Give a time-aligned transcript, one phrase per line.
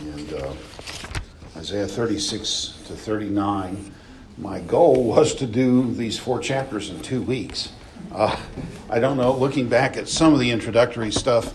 [0.00, 0.52] and uh,
[1.56, 3.92] Isaiah 36 to 39.
[4.38, 7.70] My goal was to do these four chapters in two weeks.
[8.10, 8.36] Uh,
[8.90, 11.54] I don't know, looking back at some of the introductory stuff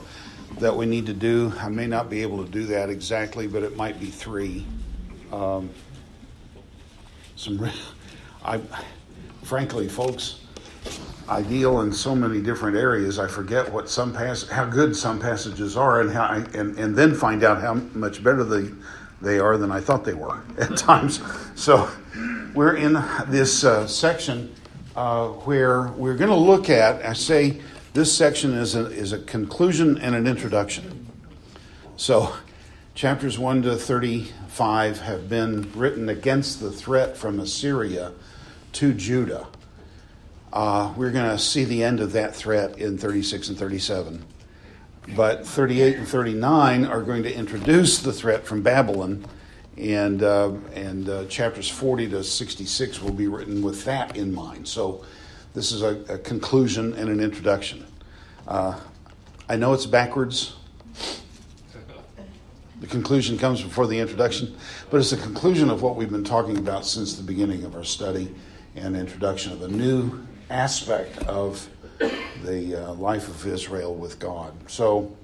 [0.60, 3.64] that we need to do, I may not be able to do that exactly, but
[3.64, 4.66] it might be three.
[5.32, 5.70] Um,
[7.36, 7.70] some,
[8.46, 8.60] I,
[9.44, 10.40] frankly, folks,
[11.30, 13.20] I deal in so many different areas.
[13.20, 16.96] I forget what some pass, how good some passages are, and how, I, and and
[16.96, 18.72] then find out how much better they
[19.22, 21.22] they are than I thought they were at times.
[21.56, 21.90] So
[22.54, 22.94] we're in
[23.28, 24.56] this uh, section
[24.96, 27.06] uh, where we're going to look at.
[27.06, 27.62] I say
[27.94, 31.08] this section is a is a conclusion and an introduction.
[31.98, 32.34] So
[32.96, 38.14] chapters one to thirty five have been written against the threat from Assyria
[38.72, 39.48] to Judah
[40.54, 44.26] uh, we're going to see the end of that threat in 36 and 37.
[45.16, 49.26] But 38 and 39 are going to introduce the threat from Babylon,
[49.78, 54.68] and, uh, and uh, chapters 40 to 66 will be written with that in mind.
[54.68, 55.06] So
[55.54, 57.86] this is a, a conclusion and an introduction.
[58.48, 58.80] Uh,
[59.48, 60.56] I know it's backwards.
[62.80, 64.56] The conclusion comes before the introduction,
[64.92, 67.84] but it's a conclusion of what we've been talking about since the beginning of our
[67.84, 68.34] study
[68.76, 71.68] and introduction of a new aspect of
[72.44, 74.54] the uh, life of Israel with God.
[74.68, 75.16] So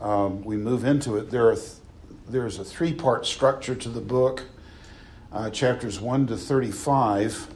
[0.00, 1.30] um, we move into it.
[1.30, 1.72] There are th-
[2.28, 4.44] there's a three part structure to the book.
[5.32, 7.48] Uh, chapters 1 to 35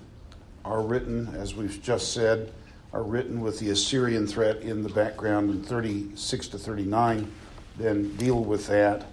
[0.65, 2.53] are written, as we've just said,
[2.93, 7.31] are written with the Assyrian threat in the background, and 36 to 39
[7.77, 9.07] then deal with that.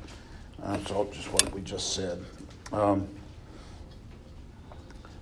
[0.64, 2.24] Uh, so just what we just said.
[2.72, 3.08] Um,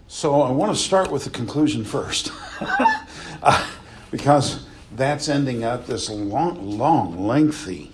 [0.08, 3.70] so I want to start with the conclusion first, uh,
[4.12, 4.66] because
[4.96, 7.92] that's ending up this long, long, lengthy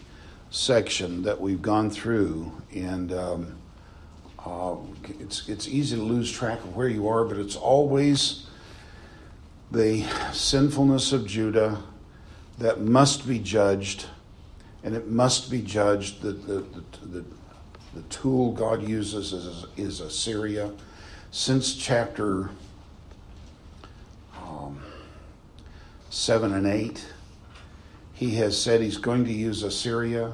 [0.49, 3.57] section that we've gone through, and um,
[4.45, 4.75] uh,
[5.19, 8.47] it's it's easy to lose track of where you are, but it's always
[9.71, 11.81] the sinfulness of Judah
[12.57, 14.05] that must be judged,
[14.83, 16.21] and it must be judged.
[16.21, 17.25] that the, the, the,
[17.95, 20.71] the tool God uses is, is Assyria
[21.31, 22.51] since chapter
[26.15, 27.05] 7 and 8,
[28.13, 30.33] he has said he's going to use Assyria,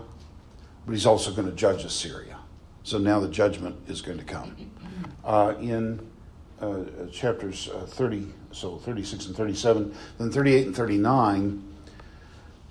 [0.86, 2.38] but he's also going to judge Assyria.
[2.84, 4.56] So now the judgment is going to come.
[5.26, 6.08] Uh, in
[6.62, 11.64] uh, chapters uh, 30, so 36 and 37, then 38 and 39,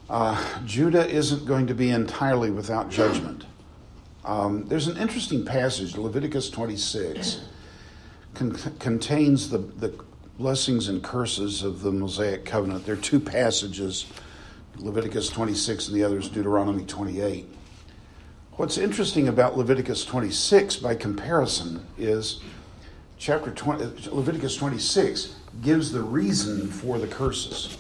[0.09, 3.45] uh, Judah isn't going to be entirely without judgment.
[4.25, 7.41] Um, there's an interesting passage, Leviticus 26
[8.35, 9.89] con- contains the, the
[10.41, 12.87] blessings and curses of the Mosaic covenant.
[12.87, 14.07] There are two passages
[14.79, 17.47] Leviticus 26 and the other is Deuteronomy 28.
[18.53, 22.41] What's interesting about Leviticus 26 by comparison is
[23.19, 27.77] chapter 20, Leviticus 26 gives the reason for the curses.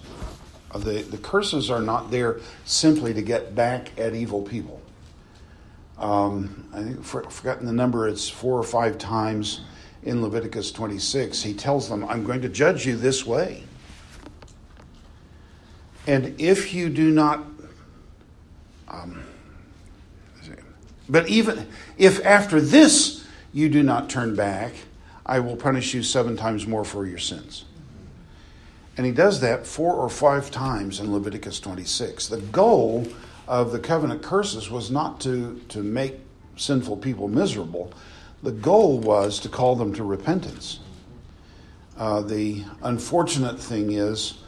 [0.70, 4.82] Uh, the, the curses are not there simply to get back at evil people.
[5.96, 9.62] Um, I think I've forgotten the number, it's four or five times
[10.02, 13.64] in Leviticus 26, he tells them, I'm going to judge you this way.
[16.06, 17.44] And if you do not,
[18.88, 19.22] um,
[21.08, 21.68] but even
[21.98, 24.72] if after this you do not turn back,
[25.26, 27.64] I will punish you seven times more for your sins.
[28.96, 32.28] And he does that four or five times in Leviticus 26.
[32.28, 33.06] The goal
[33.46, 36.16] of the covenant curses was not to, to make
[36.56, 37.92] sinful people miserable,
[38.42, 40.80] the goal was to call them to repentance.
[41.96, 44.38] Uh, the unfortunate thing is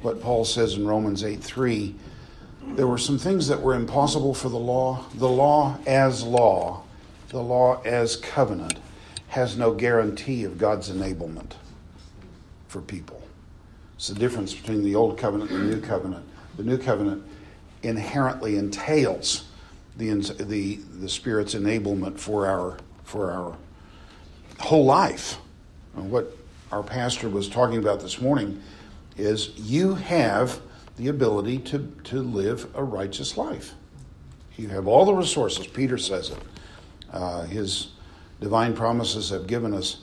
[0.00, 1.94] what Paul says in Romans 8 3
[2.74, 5.04] there were some things that were impossible for the law.
[5.16, 6.84] The law as law,
[7.28, 8.78] the law as covenant,
[9.28, 11.52] has no guarantee of God's enablement
[12.68, 13.22] for people.
[13.96, 16.24] It's the difference between the old covenant and the new covenant.
[16.56, 17.24] The new covenant
[17.82, 19.44] inherently entails
[19.96, 23.56] the, the, the Spirit's enablement for our for our
[24.60, 25.38] whole life.
[25.96, 26.36] And what
[26.70, 28.62] our pastor was talking about this morning
[29.16, 30.60] is you have
[30.96, 33.74] the ability to, to live a righteous life.
[34.56, 35.66] You have all the resources.
[35.66, 36.38] Peter says it.
[37.12, 37.88] Uh, his
[38.40, 39.98] divine promises have given us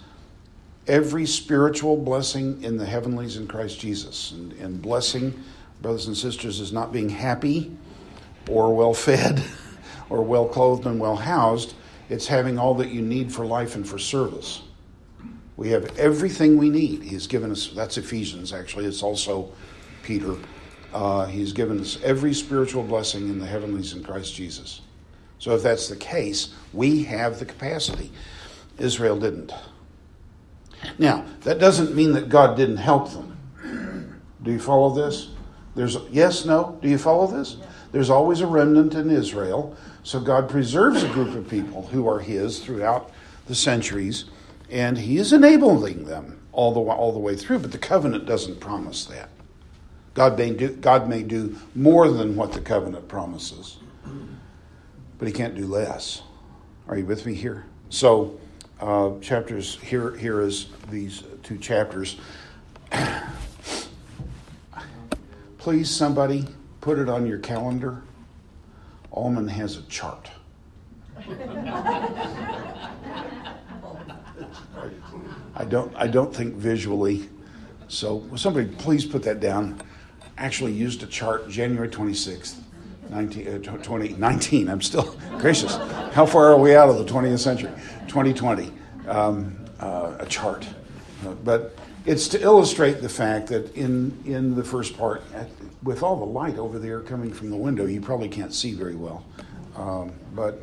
[0.88, 4.32] every spiritual blessing in the heavenlies in Christ Jesus.
[4.32, 5.42] And, and blessing,
[5.82, 7.76] brothers and sisters, is not being happy
[8.50, 9.44] or well fed
[10.10, 11.76] or well clothed and well housed.
[12.10, 14.64] It's having all that you need for life and for service.
[15.58, 17.04] We have everything we need.
[17.04, 19.52] He's given us, that's Ephesians actually, it's also
[20.04, 20.36] Peter.
[20.94, 24.82] Uh, he's given us every spiritual blessing in the heavenlies in Christ Jesus.
[25.38, 28.12] So if that's the case, we have the capacity.
[28.78, 29.54] Israel didn't.
[30.98, 34.22] Now, that doesn't mean that God didn't help them.
[34.42, 35.30] Do you follow this?
[35.76, 36.78] There's yes, no.
[36.82, 37.58] Do you follow this?
[37.92, 39.76] There's always a remnant in Israel.
[40.04, 43.12] So God preserves a group of people who are his throughout
[43.48, 44.26] the centuries,
[44.70, 48.60] and he is enabling them all the all the way through, but the covenant doesn't
[48.60, 49.30] promise that.
[50.14, 53.78] God may do, God may do more than what the covenant promises,
[55.18, 56.24] but He can't do less.
[56.88, 57.66] Are you with me here?
[57.90, 58.40] So,
[58.82, 62.18] uh, chapters here here is these two chapters.
[65.60, 66.48] Please, somebody,
[66.82, 68.02] put it on your calendar.
[69.12, 70.32] Alman has a chart.
[75.56, 77.30] I don't I don't think visually.
[77.90, 79.82] So somebody please put that down
[80.40, 82.56] actually used a chart January 26th,
[83.10, 84.70] 19, uh, 2019.
[84.70, 85.76] I'm still gracious.
[86.14, 87.72] How far are we out of the 20th century?
[88.08, 88.72] 2020.
[89.08, 90.66] Um, uh, a chart.
[91.26, 91.78] Uh, but
[92.10, 95.22] it's to illustrate the fact that in, in the first part,
[95.84, 98.96] with all the light over there coming from the window, you probably can't see very
[98.96, 99.24] well.
[99.76, 100.60] Um, but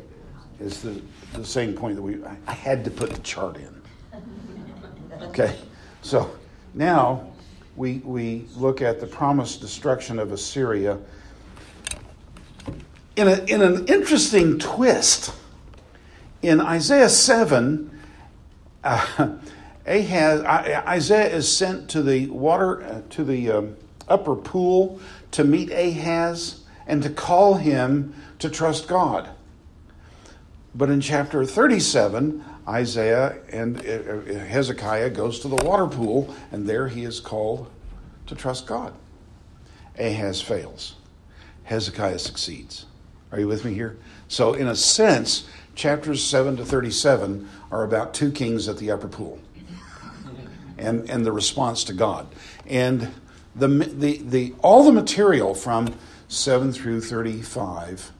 [0.59, 1.01] it's the,
[1.35, 2.17] the same point that we,
[2.47, 3.81] I had to put the chart in.
[5.21, 5.55] Okay,
[6.01, 6.35] so
[6.73, 7.31] now
[7.77, 10.99] we, we look at the promised destruction of Assyria
[13.15, 15.33] in, a, in an interesting twist.
[16.41, 17.89] In Isaiah 7,
[18.83, 19.37] uh,
[19.87, 23.77] Ahaz, Isaiah is sent to the water, uh, to the um,
[24.09, 24.99] upper pool
[25.31, 29.29] to meet Ahaz and to call him to trust God.
[30.75, 36.67] But in chapter 37, Isaiah and uh, uh, Hezekiah goes to the water pool, and
[36.67, 37.71] there he is called
[38.27, 38.93] to trust God.
[39.97, 40.95] Ahaz fails.
[41.63, 42.85] Hezekiah succeeds.
[43.31, 43.97] Are you with me here?
[44.27, 49.07] So, in a sense, chapters 7 to 37 are about two kings at the upper
[49.07, 49.39] pool
[50.77, 52.27] and, and the response to God.
[52.65, 53.11] And
[53.55, 55.93] the, the, the, all the material from
[56.27, 58.11] 7 through 35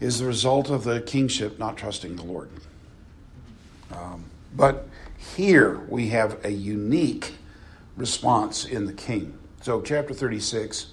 [0.00, 2.50] is the result of the kingship not trusting the Lord.
[3.92, 4.24] Um,
[4.54, 4.88] but
[5.36, 7.34] here we have a unique
[7.96, 9.36] response in the king.
[9.60, 10.86] So, chapter 36,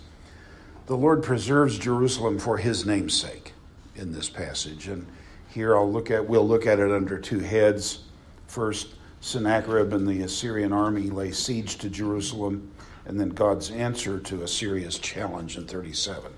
[0.88, 3.54] the Lord preserves Jerusalem for his name's sake
[3.95, 4.88] in this passage.
[4.88, 5.07] And
[5.50, 8.00] here I'll look at we'll look at it under two heads.
[8.48, 8.95] First,
[9.27, 12.71] Sennacherib and the Assyrian army lay siege to Jerusalem,
[13.06, 16.31] and then God's answer to Assyria's challenge in 37.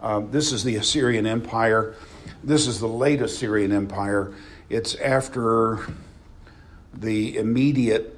[0.00, 1.96] Um, this is the Assyrian Empire.
[2.44, 4.32] This is the late Assyrian Empire.
[4.68, 5.80] It's after
[6.94, 8.16] the immediate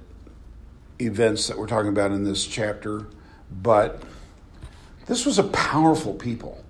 [1.01, 3.07] events that we're talking about in this chapter,
[3.51, 4.03] but
[5.07, 6.63] this was a powerful people,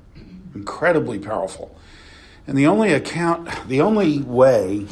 [0.54, 1.76] incredibly powerful.
[2.46, 4.86] And the only account, the only way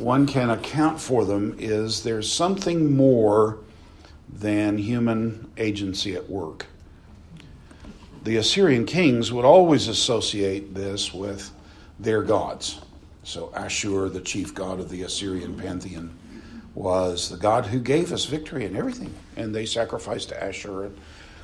[0.00, 3.58] one can account for them is there's something more
[4.32, 6.66] than human agency at work.
[8.22, 11.50] The Assyrian kings would always associate this with
[11.98, 12.80] their gods.
[13.22, 16.16] So Ashur, the chief god of the Assyrian pantheon,
[16.74, 19.12] was the God who gave us victory and everything.
[19.36, 20.98] And they sacrificed to Ashur and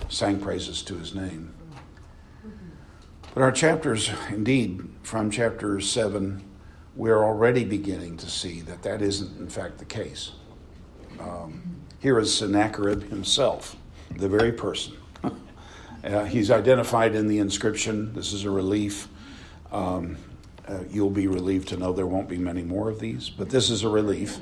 [0.09, 1.53] sang praises to his name.
[3.35, 6.43] But our chapters, indeed, from chapter 7,
[6.97, 10.33] we're already beginning to see that that isn't, in fact, the case.
[11.21, 11.63] Um,
[11.99, 13.77] here is Sennacherib himself,
[14.17, 14.97] the very person.
[16.05, 18.13] uh, he's identified in the inscription.
[18.15, 19.09] This is a relief.
[19.71, 20.17] Um,
[20.67, 23.71] uh, you'll be relieved to know there won't be many more of these, but this
[23.71, 24.39] is a relief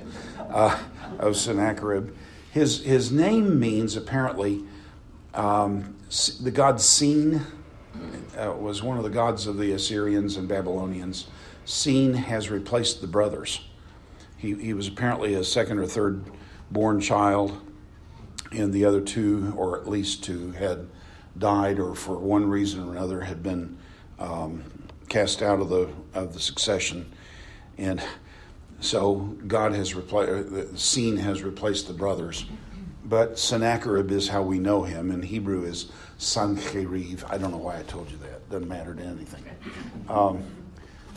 [0.50, 0.78] uh,
[1.18, 2.14] of Sennacherib.
[2.52, 4.64] His, his name means apparently
[5.34, 5.96] um,
[6.40, 7.44] the god Sin
[8.38, 11.26] uh, was one of the gods of the Assyrians and Babylonians.
[11.64, 13.61] Sin has replaced the brothers.
[14.37, 16.25] He, he was apparently a second or third
[16.71, 17.61] born child,
[18.52, 20.88] and the other two, or at least two, had
[21.38, 23.76] died or for one reason or another had been
[24.18, 24.62] um,
[25.09, 27.11] cast out of the of the succession,
[27.78, 28.02] and
[28.80, 29.14] so
[29.47, 32.47] God has replaced uh, the Sin has replaced the brothers.
[33.06, 35.11] But Sennacherib is how we know him.
[35.11, 37.30] In Hebrew is Sancheriv.
[37.30, 38.49] I don't know why I told you that.
[38.49, 39.44] Doesn't matter to anything.
[40.09, 40.42] Um,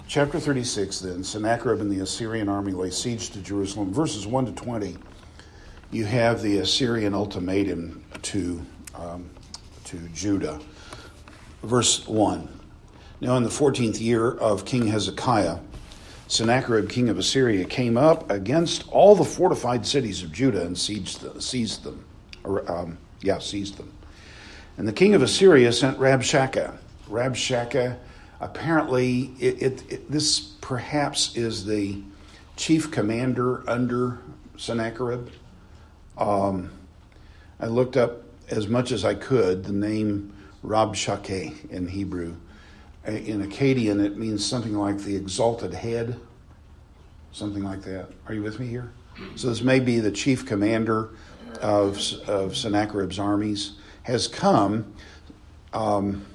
[0.07, 3.93] chapter 36 then Sennacherib and the Assyrian army lay siege to Jerusalem.
[3.93, 4.97] Verses 1 to 20,
[5.91, 8.61] you have the Assyrian ultimatum to,
[8.95, 9.29] um,
[9.85, 10.59] to Judah.
[11.63, 12.57] Verse 1
[13.19, 15.57] now, in the 14th year of King Hezekiah,
[16.27, 21.83] Sennacherib, king of Assyria, came up against all the fortified cities of Judah and seized
[21.83, 22.05] them.
[22.43, 23.91] Or, um, yeah, seized them.
[24.77, 26.77] And the king of Assyria sent Rabshakeh.
[27.09, 27.97] Rabshakeh
[28.39, 32.01] apparently, it, it, it, this perhaps is the
[32.55, 34.19] chief commander under
[34.57, 35.29] Sennacherib.
[36.17, 36.71] Um,
[37.59, 42.35] I looked up as much as I could the name Rabshakeh in Hebrew.
[43.05, 46.19] In Akkadian, it means something like the exalted head,
[47.31, 48.09] something like that.
[48.27, 48.91] Are you with me here?
[49.35, 51.11] So this may be the chief commander
[51.61, 54.93] of, of Sennacherib's armies has come.
[55.73, 56.25] Um,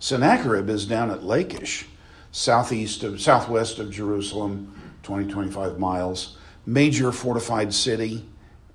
[0.00, 1.86] Sennacherib is down at Lachish,
[2.30, 6.36] southeast of southwest of Jerusalem, 20 25 miles.
[6.66, 8.24] Major fortified city,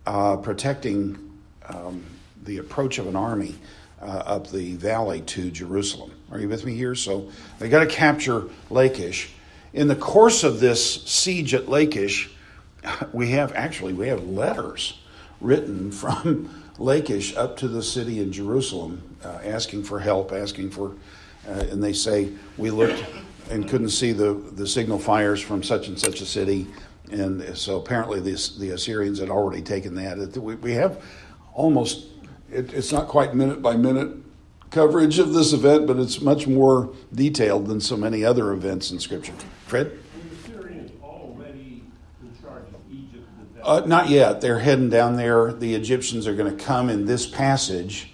[0.06, 1.40] uh, protecting
[1.70, 2.04] um,
[2.44, 3.56] the approach of an army
[4.02, 6.12] uh, up the valley to Jerusalem.
[6.32, 6.96] Are you with me here?
[6.96, 9.32] So they got to capture Lachish.
[9.72, 12.30] In the course of this siege at Lachish,
[13.14, 15.00] we have actually we have letters
[15.40, 20.96] written from Lachish up to the city in Jerusalem, uh, asking for help, asking for,
[21.48, 23.04] uh, and they say we looked
[23.50, 26.68] and couldn't see the the signal fires from such and such a city,
[27.12, 30.38] and so apparently the the Assyrians had already taken that.
[30.38, 31.04] We, we have
[31.54, 32.08] almost
[32.52, 34.18] it, it's not quite minute by minute
[34.70, 39.00] coverage of this event, but it's much more detailed than so many other events in
[39.00, 39.34] Scripture.
[39.68, 40.00] Fred.
[43.64, 44.42] Uh, not yet.
[44.42, 45.54] They're heading down there.
[45.54, 48.13] The Egyptians are going to come in this passage,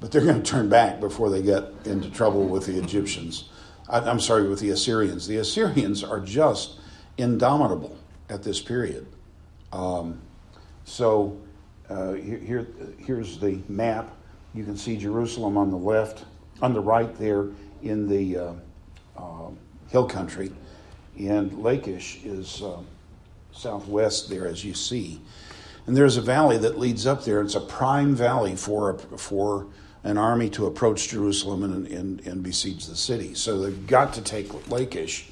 [0.00, 3.50] but they're going to turn back before they get into trouble with the Egyptians.
[3.88, 5.26] I, am sorry, with the Assyrians.
[5.26, 6.78] The Assyrians are just
[7.18, 9.06] indomitable at this period.
[9.72, 10.20] Um,
[10.84, 11.38] so
[11.88, 12.66] uh, here,
[12.98, 14.16] here's the map.
[14.54, 16.24] You can see Jerusalem on the left,
[16.62, 17.48] on the right there
[17.82, 18.52] in the uh,
[19.16, 19.50] uh,
[19.88, 20.50] hill country,
[21.18, 22.78] and Lachish is uh,
[23.52, 25.20] southwest there, as you see.
[25.86, 27.40] And there's a valley that leads up there.
[27.40, 29.66] It's a prime valley for, for
[30.02, 33.34] an army to approach Jerusalem and, and, and besiege the city.
[33.34, 35.28] So they've got to take Lachish.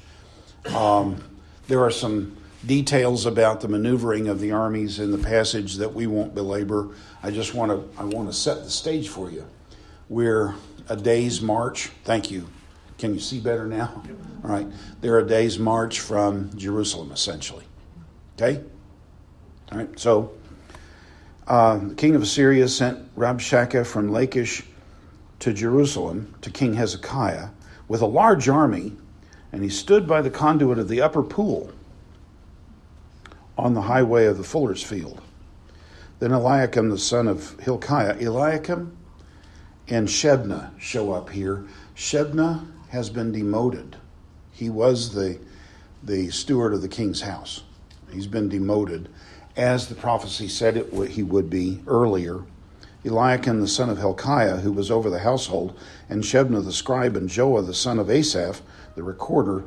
[0.73, 1.23] Um,
[1.67, 6.07] there are some details about the maneuvering of the armies in the passage that we
[6.07, 6.89] won't belabor.
[7.23, 9.45] I just want to I want to set the stage for you.
[10.09, 10.55] We're
[10.89, 11.91] a day's march.
[12.03, 12.47] Thank you.
[12.97, 14.03] Can you see better now?
[14.43, 14.67] All right.
[14.99, 17.63] They're a day's march from Jerusalem, essentially.
[18.35, 18.61] Okay?
[19.71, 20.31] All right, so
[21.49, 24.63] uh, the king of Assyria sent Rabshakeh from Lachish
[25.39, 27.49] to Jerusalem to King Hezekiah
[27.87, 28.93] with a large army,
[29.51, 31.71] and he stood by the conduit of the upper pool
[33.57, 35.21] on the highway of the fuller's field.
[36.19, 38.95] Then Eliakim, the son of Hilkiah, Eliakim
[39.87, 41.65] and Shebna show up here.
[41.95, 43.95] Shebna has been demoted.
[44.51, 45.39] He was the,
[46.03, 47.63] the steward of the king's house.
[48.11, 49.09] He's been demoted,
[49.59, 52.41] as the prophecy said it would, he would be earlier.
[53.03, 55.77] Eliakim the son of Hilkiah, who was over the household,
[56.09, 58.61] and Shebna the scribe, and Joah the son of Asaph,
[58.95, 59.63] the recorder,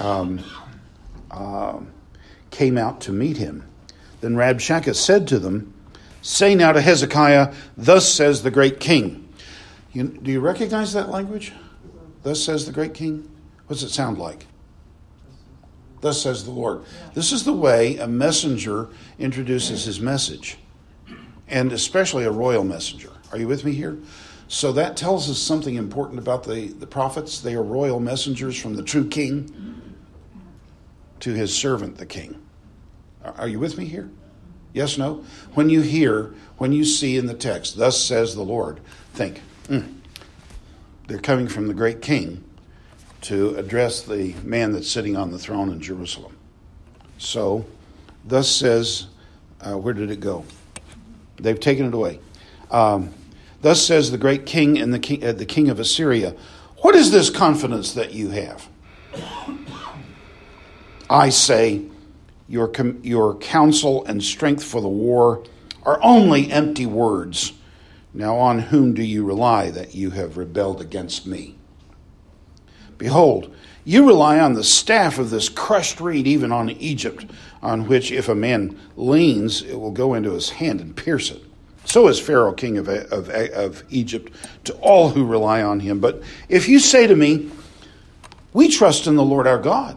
[0.00, 0.40] um,
[1.30, 1.78] uh,
[2.50, 3.62] came out to meet him.
[4.20, 5.72] Then Rabshakeh said to them,
[6.22, 9.28] Say now to Hezekiah, Thus says the great king.
[9.92, 11.52] You, do you recognize that language?
[12.24, 13.30] Thus says the great king?
[13.68, 14.46] What's it sound like?
[16.06, 16.84] Thus says the Lord.
[17.14, 20.56] This is the way a messenger introduces his message,
[21.48, 23.10] and especially a royal messenger.
[23.32, 23.98] Are you with me here?
[24.46, 27.40] So that tells us something important about the, the prophets.
[27.40, 29.82] They are royal messengers from the true king
[31.18, 32.40] to his servant, the king.
[33.24, 34.08] Are you with me here?
[34.72, 35.24] Yes, no?
[35.54, 38.78] When you hear, when you see in the text, thus says the Lord,
[39.12, 39.92] think, mm,
[41.08, 42.44] they're coming from the great king
[43.26, 46.36] to address the man that's sitting on the throne in Jerusalem.
[47.18, 47.66] So,
[48.24, 49.08] thus says,
[49.60, 50.44] uh, where did it go?
[51.36, 52.20] They've taken it away.
[52.70, 53.12] Um,
[53.62, 56.36] thus says the great king and the king, uh, the king of Assyria,
[56.82, 58.68] What is this confidence that you have?
[61.10, 61.82] I say,
[62.48, 65.42] your, com- your counsel and strength for the war
[65.82, 67.54] are only empty words.
[68.14, 71.55] Now, on whom do you rely that you have rebelled against me?
[72.98, 77.26] Behold, you rely on the staff of this crushed reed, even on Egypt,
[77.62, 81.42] on which if a man leans, it will go into his hand and pierce it.
[81.84, 84.32] So is Pharaoh, king of, of, of Egypt,
[84.64, 86.00] to all who rely on him.
[86.00, 87.50] But if you say to me,
[88.52, 89.96] We trust in the Lord our God,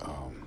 [0.00, 0.46] um,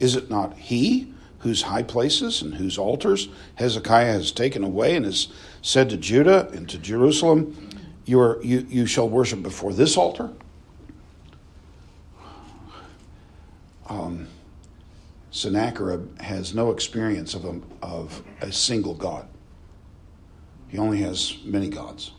[0.00, 5.04] is it not he whose high places and whose altars Hezekiah has taken away and
[5.04, 5.28] has
[5.62, 7.70] said to Judah and to Jerusalem,
[8.42, 10.30] you, you shall worship before this altar.
[13.86, 14.28] Um,
[15.30, 19.26] Sennacherib has no experience of a, of a single God.
[20.68, 22.12] He only has many gods.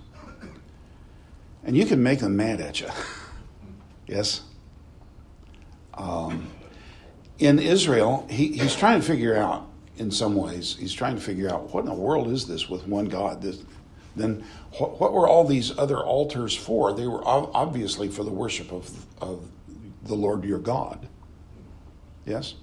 [1.63, 2.87] and you can make them mad at you.
[4.07, 4.41] yes?
[5.93, 6.49] Um,
[7.39, 11.49] in Israel, he, he's trying to figure out, in some ways, he's trying to figure
[11.49, 13.41] out what in the world is this with one God?
[13.41, 13.63] This,
[14.15, 14.43] then
[14.77, 16.93] what, what, were all these other altars for?
[16.93, 19.49] They were obviously for the worship of, of
[20.03, 21.07] the Lord your God.
[22.25, 22.55] Yes?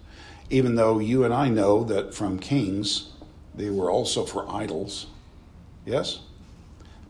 [0.51, 3.13] Even though you and I know that from kings,
[3.55, 5.07] they were also for idols.
[5.85, 6.21] Yes?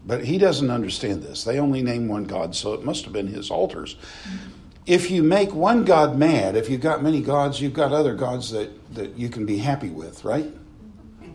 [0.05, 1.45] But he doesn't understand this.
[1.45, 3.97] They only name one God, so it must have been his altars.
[4.85, 8.51] If you make one God mad, if you've got many gods, you've got other gods
[8.51, 10.53] that, that you can be happy with, right?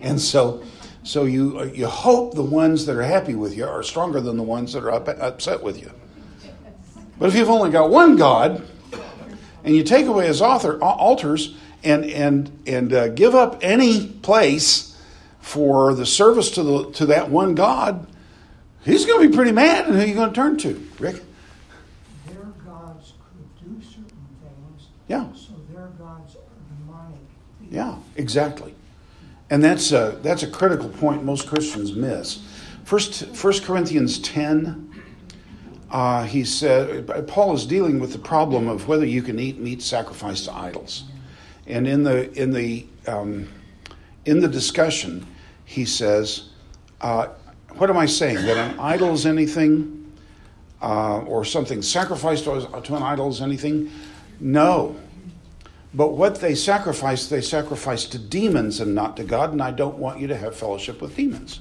[0.02, 0.64] And so
[1.08, 4.44] so you you hope the ones that are happy with you are stronger than the
[4.44, 5.90] ones that are up, upset with you.
[7.18, 8.68] But if you've only got one God,
[9.64, 15.02] and you take away his author, altars and and and uh, give up any place
[15.40, 18.06] for the service to the to that one God,
[18.84, 19.86] he's going to be pretty mad.
[19.86, 21.24] And who are you going to turn to, Rick?
[22.26, 22.36] Their
[22.66, 24.04] gods could do certain
[24.44, 24.88] things.
[25.08, 25.32] Yeah.
[25.34, 27.22] So their gods are demonic.
[27.72, 28.76] Yeah, exactly.
[29.50, 32.44] And that's a, that's a critical point most Christians miss.
[32.84, 34.88] First, First Corinthians 10,
[35.89, 39.82] uh, he said, Paul is dealing with the problem of whether you can eat meat
[39.82, 41.06] sacrificed to idols.
[41.66, 43.48] And in the, in the, um,
[44.25, 45.25] in the discussion,
[45.66, 46.50] he says,
[47.01, 47.27] uh,
[47.75, 48.36] What am I saying?
[48.36, 50.12] That an idol is anything,
[50.82, 53.92] uh, or something sacrificed to an idol is anything?
[54.39, 54.96] No.
[55.94, 59.98] But what they sacrifice, they sacrifice to demons and not to God, and I don't
[59.98, 61.60] want you to have fellowship with demons.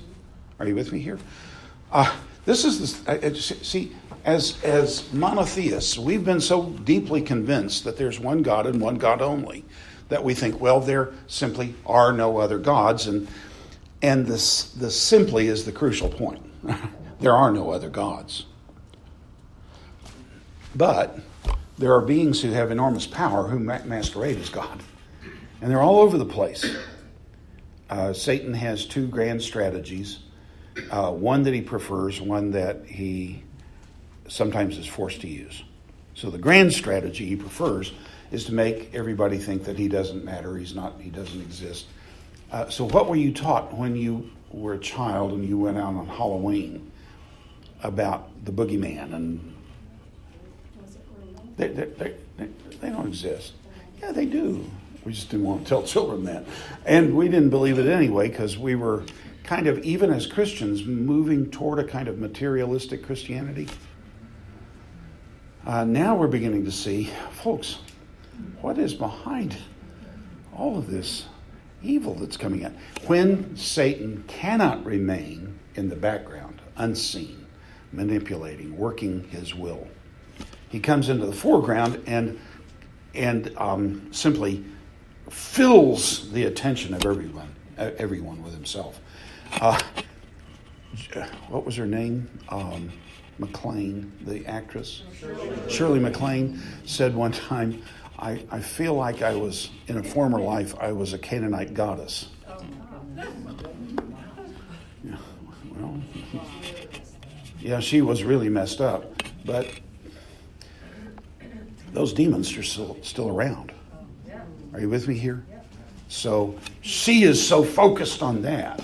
[0.58, 1.18] Are you with me here?
[1.92, 2.14] Uh,
[2.44, 3.92] this is the, uh, see,
[4.24, 9.22] as as monotheists, we've been so deeply convinced that there's one God and one God
[9.22, 9.64] only
[10.08, 13.28] that we think, well, there simply are no other gods, and
[14.02, 16.42] and this the simply is the crucial point.
[17.20, 18.46] there are no other gods.
[20.74, 21.18] But
[21.78, 24.82] there are beings who have enormous power who masquerade as God.
[25.60, 26.64] And they're all over the place.
[27.88, 30.20] Uh, Satan has two grand strategies
[30.90, 33.42] uh, one that he prefers, one that he
[34.28, 35.62] sometimes is forced to use.
[36.14, 37.92] So the grand strategy he prefers
[38.30, 41.86] is to make everybody think that he doesn't matter, he's not, he doesn't exist.
[42.50, 45.94] Uh, so what were you taught when you were a child and you went out
[45.94, 46.90] on Halloween
[47.82, 49.55] about the boogeyman and
[51.56, 52.48] they, they, they,
[52.80, 53.54] they don't exist.
[54.00, 54.68] Yeah, they do.
[55.04, 56.44] We just didn't want to tell children that.
[56.84, 59.04] And we didn't believe it anyway because we were
[59.44, 63.68] kind of, even as Christians, moving toward a kind of materialistic Christianity.
[65.64, 67.78] Uh, now we're beginning to see, folks,
[68.60, 69.56] what is behind
[70.54, 71.26] all of this
[71.82, 72.72] evil that's coming out?
[73.06, 77.46] When Satan cannot remain in the background, unseen,
[77.92, 79.88] manipulating, working his will
[80.68, 82.38] he comes into the foreground and
[83.14, 84.64] and um, simply
[85.30, 89.00] fills the attention of everyone everyone with himself.
[89.60, 89.80] Uh,
[91.48, 92.28] what was her name?
[92.48, 92.90] Um,
[93.38, 95.02] MacLaine, the actress.
[95.18, 95.70] Shirley.
[95.70, 97.82] Shirley said one time,
[98.18, 102.28] I, I feel like I was, in a former life, I was a Canaanite goddess.
[105.04, 105.16] Yeah,
[105.78, 106.02] well,
[107.60, 109.22] yeah, she was really messed up.
[109.44, 109.68] But
[111.92, 113.72] those demons are still, still around.
[114.72, 115.44] Are you with me here?
[116.08, 118.82] So she is so focused on that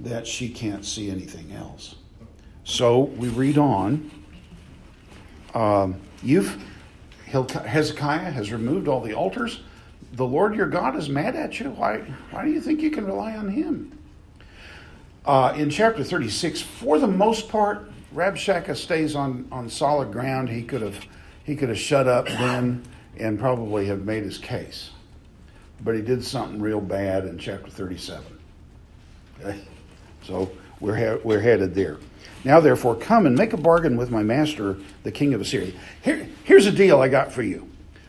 [0.00, 1.94] that she can't see anything else.
[2.64, 4.10] So we read on.
[5.54, 6.62] Um, you've
[7.26, 9.60] Hezekiah has removed all the altars.
[10.14, 11.70] The Lord your God is mad at you.
[11.70, 11.98] Why?
[12.30, 13.96] Why do you think you can rely on Him?
[15.24, 20.48] Uh, in chapter 36, for the most part, Rabshakeh stays on, on solid ground.
[20.48, 21.04] He could have
[21.44, 22.82] he could have shut up then
[23.18, 24.90] and probably have made his case.
[25.82, 28.24] But he did something real bad in chapter 37.
[29.40, 29.60] Okay?
[30.24, 30.50] So
[30.80, 31.98] we're, we're headed there.
[32.44, 35.72] Now, therefore, come and make a bargain with my master, the king of Assyria.
[36.02, 37.68] Here, here's a deal I got for you.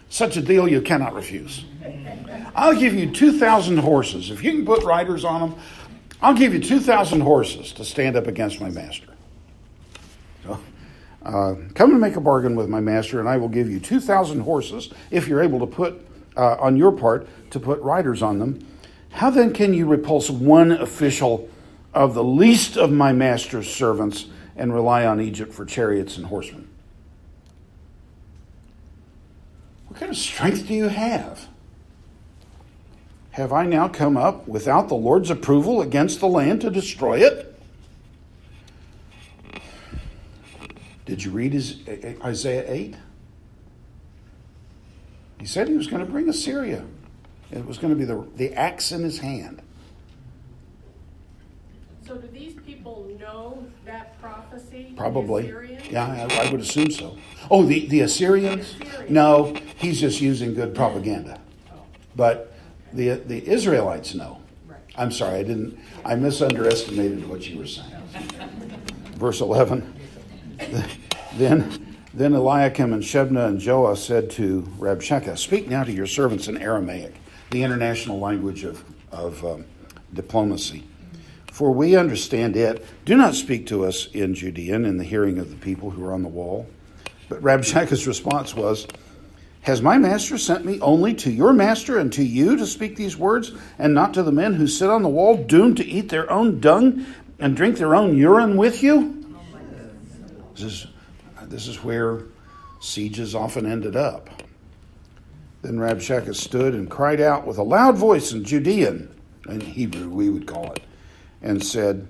[0.09, 1.65] Such a deal you cannot refuse.
[2.55, 4.29] I'll give you 2,000 horses.
[4.29, 5.59] If you can put riders on them,
[6.21, 9.07] I'll give you 2,000 horses to stand up against my master.
[11.23, 14.41] Uh, come and make a bargain with my master, and I will give you 2,000
[14.41, 16.05] horses if you're able to put,
[16.35, 18.65] uh, on your part, to put riders on them.
[19.11, 21.49] How then can you repulse one official
[21.93, 26.67] of the least of my master's servants and rely on Egypt for chariots and horsemen?
[29.87, 31.47] What kind of strength do you have?
[33.31, 37.50] Have I now come up without the Lord's approval against the land to destroy it?
[41.11, 42.95] Did you read his, eh, eh, Isaiah 8?
[45.41, 46.85] He said he was going to bring Assyria.
[47.51, 49.61] It was going to be the, the axe in his hand.
[52.07, 54.93] So do these people know that prophecy?
[54.95, 55.53] Probably.
[55.89, 57.17] Yeah, I, I would assume so.
[57.49, 58.77] Oh, the, the Assyrians?
[58.77, 59.11] The Assyrians.
[59.11, 61.41] No, he's just using good propaganda.
[61.73, 61.81] Oh,
[62.15, 62.53] But
[62.93, 64.39] the, the Israelites know.
[64.65, 64.79] right.
[64.95, 67.91] I'm sorry, I didn't, I misunderestimated what you were saying.
[69.17, 69.93] Verse 11.
[71.35, 76.47] Then, then Eliakim and Shebna and Joah said to Rabshakeh, Speak now to your servants
[76.47, 77.15] in Aramaic,
[77.51, 79.65] the international language of, of um,
[80.13, 80.83] diplomacy.
[81.51, 82.85] For we understand it.
[83.05, 86.13] Do not speak to us in Judean in the hearing of the people who are
[86.13, 86.67] on the wall.
[87.29, 88.87] But Rabshakeh's response was,
[89.61, 93.15] Has my master sent me only to your master and to you to speak these
[93.15, 96.29] words, and not to the men who sit on the wall, doomed to eat their
[96.29, 97.05] own dung
[97.39, 99.17] and drink their own urine with you?
[100.55, 100.87] This is,
[101.51, 102.23] this is where
[102.79, 104.29] sieges often ended up.
[105.61, 109.13] Then Rabshakeh stood and cried out with a loud voice in Judean,
[109.47, 110.81] in Hebrew we would call it,
[111.41, 112.07] and said,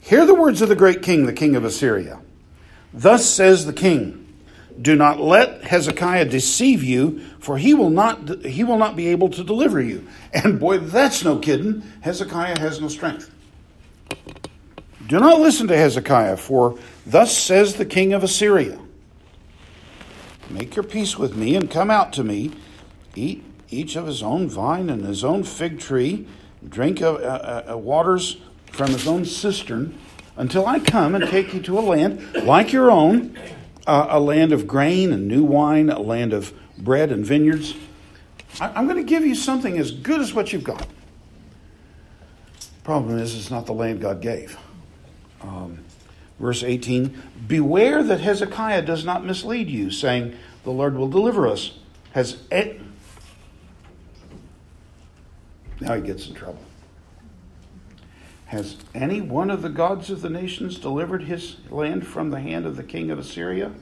[0.00, 2.20] Hear the words of the great king, the king of Assyria.
[2.92, 4.26] Thus says the king,
[4.80, 9.28] Do not let Hezekiah deceive you, for he will not he will not be able
[9.30, 10.08] to deliver you.
[10.32, 11.82] And boy, that's no kidding.
[12.00, 13.30] Hezekiah has no strength.
[15.08, 18.78] Do not listen to Hezekiah, for thus says the king of Assyria
[20.50, 22.52] Make your peace with me and come out to me.
[23.14, 26.26] Eat each of his own vine and his own fig tree,
[26.66, 28.38] drink of uh, uh, waters
[28.70, 29.98] from his own cistern,
[30.36, 33.36] until I come and take you to a land like your own,
[33.86, 37.74] uh, a land of grain and new wine, a land of bread and vineyards.
[38.60, 40.86] I, I'm going to give you something as good as what you've got.
[42.84, 44.58] Problem is, it's not the land God gave.
[46.38, 51.78] Verse 18 Beware that Hezekiah does not mislead you, saying, The Lord will deliver us.
[52.12, 52.38] Has.
[55.80, 56.58] Now he gets in trouble.
[58.46, 62.64] Has any one of the gods of the nations delivered his land from the hand
[62.66, 63.72] of the king of Assyria?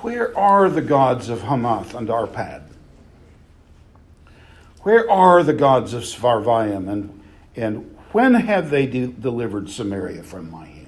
[0.00, 2.62] Where are the gods of Hamath and Arpad?
[4.80, 7.22] Where are the gods of Sepharvaim and,
[7.54, 10.81] and when have they de- delivered Samaria from my hand?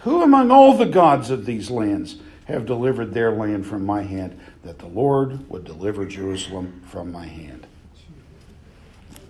[0.00, 4.38] Who among all the gods of these lands have delivered their land from my hand,
[4.62, 7.66] that the Lord would deliver Jerusalem from my hand?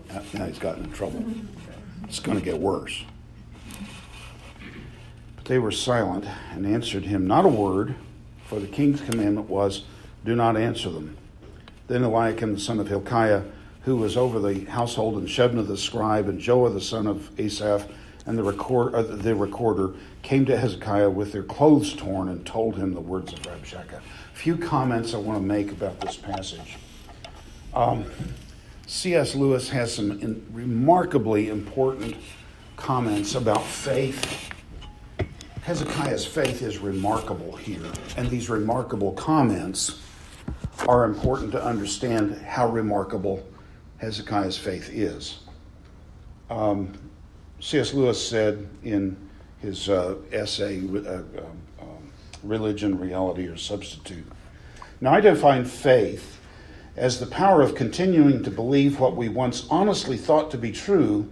[0.09, 1.25] Now now he's gotten in trouble.
[2.05, 3.05] It's going to get worse.
[5.37, 7.95] But they were silent and answered him not a word,
[8.47, 9.85] for the king's commandment was,
[10.25, 11.17] Do not answer them.
[11.87, 13.43] Then Eliakim the son of Hilkiah,
[13.83, 17.87] who was over the household, and Shebna the scribe, and Joah the son of Asaph,
[18.29, 22.77] and the, record, uh, the recorder, came to Hezekiah with their clothes torn and told
[22.77, 23.95] him the words of Rabshakeh.
[23.95, 26.77] A few comments I want to make about this passage.
[27.73, 28.05] Um,
[28.87, 29.35] C.S.
[29.35, 32.17] Lewis has some in, remarkably important
[32.77, 34.51] comments about faith.
[35.63, 40.03] Hezekiah's faith is remarkable here, and these remarkable comments
[40.87, 43.47] are important to understand how remarkable
[43.99, 45.41] Hezekiah's faith is.
[46.51, 46.93] Um,
[47.61, 47.93] C.S.
[47.93, 49.17] Lewis said in
[49.61, 51.27] his uh, essay, uh, um,
[51.81, 52.13] um,
[52.45, 54.25] Religion, Reality, or Substitute
[55.01, 56.39] Now, I define faith
[56.97, 61.29] as the power of continuing to believe what we once honestly thought to be true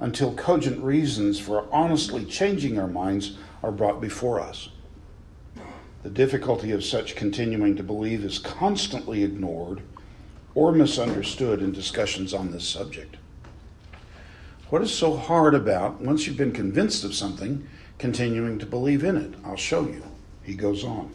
[0.00, 4.68] until cogent reasons for honestly changing our minds are brought before us.
[6.02, 9.82] The difficulty of such continuing to believe is constantly ignored
[10.54, 13.16] or misunderstood in discussions on this subject.
[14.70, 19.16] What is so hard about, once you've been convinced of something, continuing to believe in
[19.16, 19.34] it?
[19.44, 20.02] I'll show you.
[20.42, 21.10] He goes on.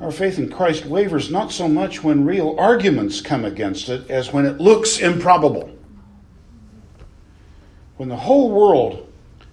[0.00, 4.32] Our faith in Christ wavers not so much when real arguments come against it as
[4.32, 5.70] when it looks improbable.
[7.96, 9.10] When the whole world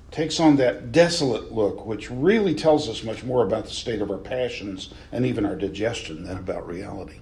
[0.10, 4.12] takes on that desolate look, which really tells us much more about the state of
[4.12, 7.20] our passions and even our digestion than about reality.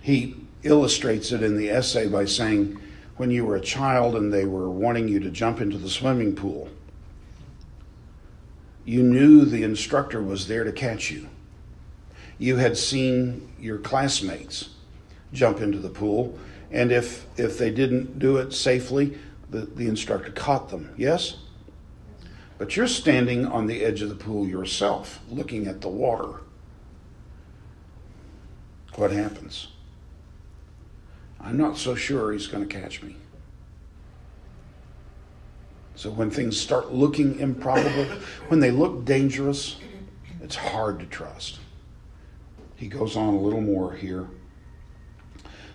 [0.00, 2.80] He illustrates it in the essay by saying,
[3.16, 6.34] when you were a child and they were wanting you to jump into the swimming
[6.34, 6.68] pool,
[8.84, 11.28] you knew the instructor was there to catch you.
[12.38, 14.70] You had seen your classmates
[15.32, 16.38] jump into the pool,
[16.70, 19.18] and if, if they didn't do it safely,
[19.50, 20.94] the, the instructor caught them.
[20.96, 21.36] Yes?
[22.56, 26.40] But you're standing on the edge of the pool yourself, looking at the water.
[28.94, 29.68] What happens?
[31.48, 33.16] I'm not so sure he's going to catch me.
[35.94, 38.04] So when things start looking improbable,
[38.48, 39.78] when they look dangerous,
[40.42, 41.58] it's hard to trust.
[42.76, 44.28] He goes on a little more here.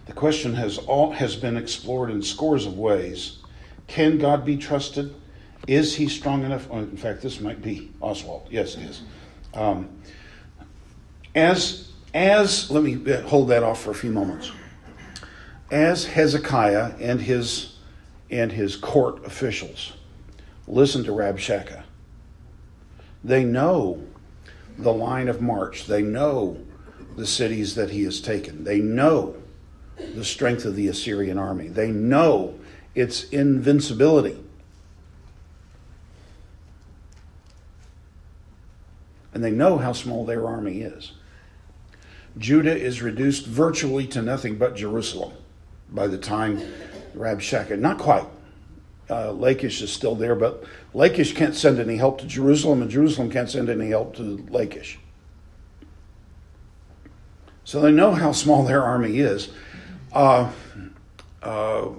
[0.06, 3.40] The question has all has been explored in scores of ways.
[3.88, 5.16] Can God be trusted?
[5.68, 6.68] Is he strong enough?
[6.70, 8.46] Oh, in fact, this might be Oswalt.
[8.52, 9.02] Yes, it is.
[9.56, 9.90] Um,
[11.34, 14.52] as as let me hold that off for a few moments.
[15.74, 17.78] As Hezekiah and his
[18.30, 19.94] and his court officials
[20.68, 21.82] listen to Rabshakeh,
[23.24, 24.04] they know
[24.78, 25.88] the line of march.
[25.88, 26.60] They know
[27.16, 28.66] the cities that he has taken.
[28.66, 29.36] They know
[29.98, 31.70] the strength of the Assyrian army.
[31.70, 32.54] They know
[32.94, 34.38] its invincibility.
[39.34, 41.14] And they know how small their army is.
[42.38, 45.34] Judah is reduced virtually to nothing but Jerusalem
[45.90, 46.62] by the time
[47.16, 47.80] Rabshakeh.
[47.80, 48.26] Not quite.
[49.10, 53.30] Uh, Lachish is still there, but Lachish can't send any help to Jerusalem, and Jerusalem
[53.30, 54.98] can't send any help to Lachish.
[57.66, 59.50] So they know how small their army is.
[60.12, 60.52] Uh,
[61.42, 61.90] uh,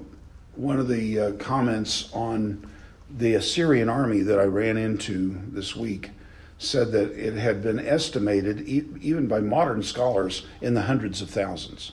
[0.57, 2.71] one of the uh, comments on
[3.11, 6.11] the Assyrian army that I ran into this week
[6.59, 11.93] said that it had been estimated, even by modern scholars, in the hundreds of thousands.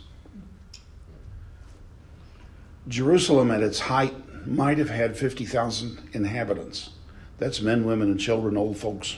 [2.87, 4.15] Jerusalem at its height
[4.47, 6.91] might have had 50,000 inhabitants.
[7.37, 9.17] That's men, women, and children, old folks.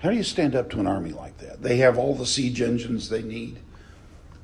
[0.00, 1.62] How do you stand up to an army like that?
[1.62, 3.58] They have all the siege engines they need,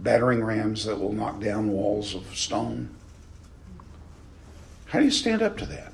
[0.01, 2.91] battering rams that will knock down walls of stone.
[4.87, 5.93] How do you stand up to that?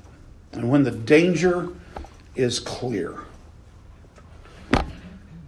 [0.51, 1.69] And when the danger
[2.35, 3.19] is clear,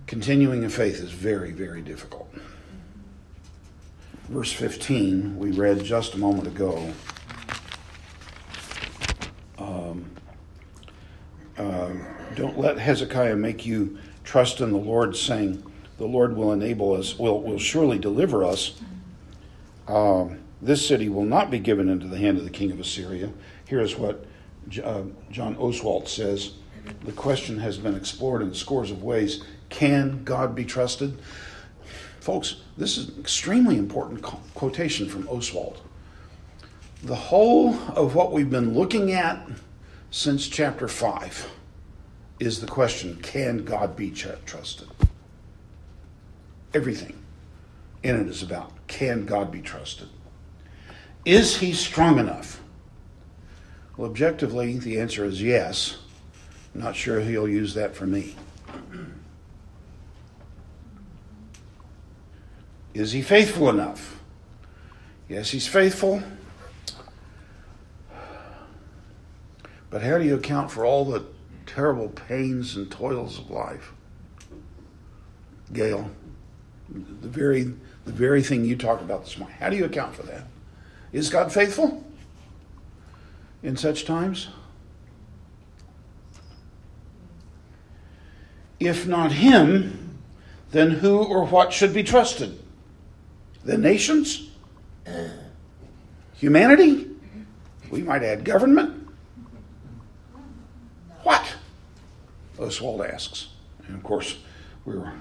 [0.08, 2.25] continuing in faith is very, very difficult.
[4.30, 6.92] Verse 15, we read just a moment ago.
[9.60, 10.10] Um,
[11.60, 11.92] uh,
[12.34, 15.64] don't let Hezekiah make you trust in the Lord, saying,
[16.00, 18.82] The Lord will enable us, will, will surely deliver us.
[19.88, 23.32] Um, this city will not be given into the hand of the king of Assyria.
[23.70, 24.26] Here is what
[24.84, 26.54] uh, John Oswalt says.
[27.04, 29.44] The question has been explored in scores of ways.
[29.70, 31.20] Can God be trusted?
[32.26, 34.20] Folks, this is an extremely important
[34.56, 35.78] quotation from Oswalt.
[37.04, 39.48] The whole of what we've been looking at
[40.10, 41.48] since chapter 5
[42.40, 44.88] is the question can God be trusted?
[46.74, 47.16] Everything
[48.02, 50.10] in it is about can God be trusted?
[51.26, 52.60] Is he strong enough?
[53.98, 55.98] Well, objectively, the answer is yes.
[56.74, 58.36] I'm not sure he'll use that for me.
[62.96, 64.20] Is he faithful enough?
[65.30, 66.24] Yes, he's faithful.
[69.92, 71.24] But how do you account for all the
[71.66, 73.94] terrible pains and toils of life.
[75.74, 76.10] Gail,
[76.90, 80.24] the very, the very thing you talked about this morning, how do you account for
[80.24, 80.48] that?
[81.12, 82.04] Is God faithful
[83.64, 84.50] in such times?
[88.80, 90.20] If not Him,
[90.72, 92.60] then who or what should be trusted?
[93.66, 94.52] The nations?
[96.36, 97.10] Humanity?
[97.90, 99.10] We might add government.
[101.24, 101.44] What?
[102.60, 103.50] Oswalt asks.
[103.88, 104.38] And of course,
[104.86, 105.12] we're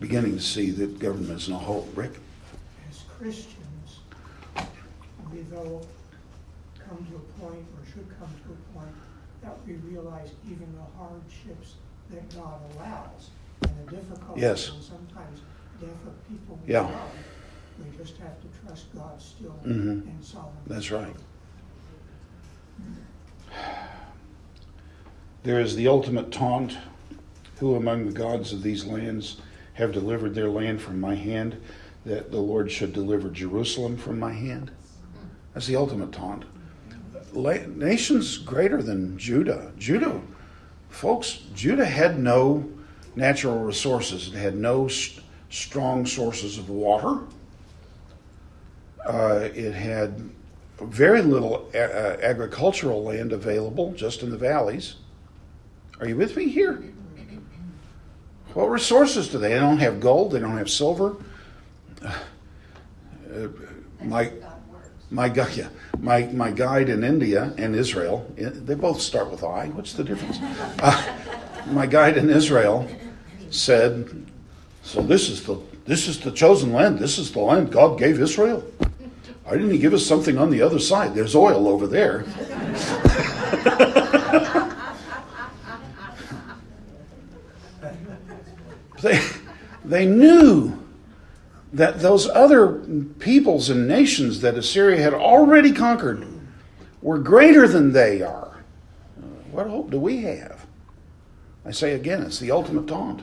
[0.00, 1.88] beginning to see that government is no hope.
[1.96, 2.12] Rick?
[2.90, 4.00] As Christians,
[5.32, 5.86] we though
[6.88, 8.94] come to a point, or should come to a point,
[9.42, 11.74] that we realize even the hardships
[12.10, 13.30] that God allows
[13.62, 14.70] and the difficulties yes.
[14.70, 15.40] and sometimes
[15.80, 16.80] death of people yeah.
[16.80, 17.10] love,
[17.78, 20.08] we just have to trust God still mm-hmm.
[20.08, 20.54] and sovereign.
[20.66, 21.14] That's right.
[25.42, 26.76] There is the ultimate taunt
[27.58, 29.40] Who among the gods of these lands
[29.74, 31.56] have delivered their land from my hand,
[32.04, 34.70] that the Lord should deliver Jerusalem from my hand?
[35.54, 36.44] That's the ultimate taunt.
[37.32, 39.72] nations greater than Judah.
[39.78, 40.20] Judah,
[40.90, 42.68] folks, Judah had no
[43.14, 47.20] natural resources, it had no st- strong sources of water.
[49.06, 50.30] Uh, it had
[50.80, 54.96] very little a- agricultural land available, just in the valleys.
[56.00, 56.82] Are you with me here?
[58.54, 59.50] What resources do they?
[59.50, 60.32] They don't have gold.
[60.32, 61.16] They don't have silver.
[62.02, 63.48] Uh,
[64.02, 64.32] my
[65.10, 65.68] my guy, yeah,
[66.00, 68.30] my my guide in India and Israel.
[68.36, 69.68] They both start with I.
[69.68, 70.38] What's the difference?
[70.78, 72.88] Uh, my guide in Israel
[73.50, 74.26] said,
[74.82, 76.98] "So this is the this is the chosen land.
[76.98, 78.62] This is the land God gave Israel.
[79.46, 81.14] Why didn't He give us something on the other side?
[81.14, 82.22] There's oil over there."
[89.02, 89.22] they,
[89.84, 90.76] they knew
[91.72, 92.72] that those other
[93.20, 96.26] peoples and nations that Assyria had already conquered
[97.00, 98.64] were greater than they are.
[99.52, 100.66] What hope do we have?
[101.64, 103.22] I say again, it's the ultimate taunt.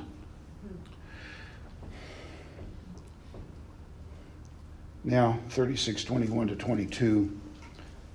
[5.03, 7.39] Now, 36, 21 to 22,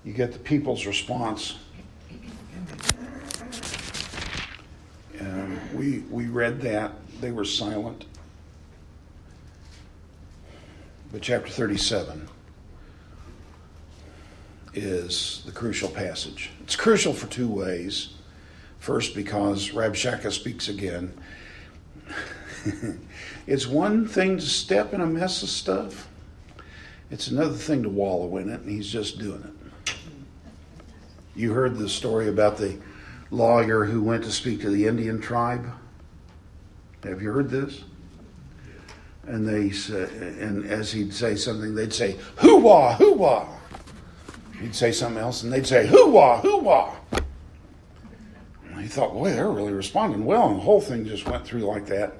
[0.04, 1.56] you get the people's response.
[5.78, 6.92] We, we read that.
[7.20, 8.06] They were silent.
[11.12, 12.28] But chapter 37
[14.74, 16.50] is the crucial passage.
[16.62, 18.14] It's crucial for two ways.
[18.80, 21.12] First, because Rabshakeh speaks again.
[23.46, 26.07] it's one thing to step in a mess of stuff,
[27.10, 29.94] it's another thing to wallow in it, and he's just doing it.
[31.34, 32.78] You heard the story about the
[33.30, 35.66] lawyer who went to speak to the Indian tribe.
[37.04, 37.84] Have you heard this?
[39.26, 40.08] And they say,
[40.40, 43.46] and as he'd say something, they'd say, "Hoo-wah, hoo-wah."
[44.60, 49.72] He'd say something else, and they'd say, "Hoo-wah, hoo-wah." And he thought, boy, they're really
[49.72, 52.14] responding well, and the whole thing just went through like that.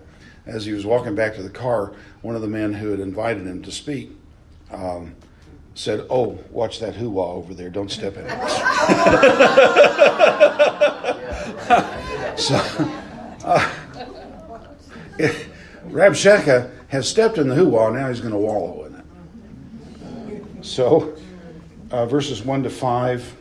[0.46, 3.46] As he was walking back to the car, one of the men who had invited
[3.46, 4.17] him to speak
[4.70, 5.14] um,
[5.74, 7.70] said, "Oh, watch that hoo-wah over there!
[7.70, 8.30] Don't step in it."
[12.38, 12.56] so,
[13.44, 13.74] uh,
[15.88, 17.90] Rabshakeh has stepped in the hoo-wah.
[17.90, 20.64] Now he's going to wallow in it.
[20.64, 21.16] So,
[21.90, 23.34] uh, verses one to five,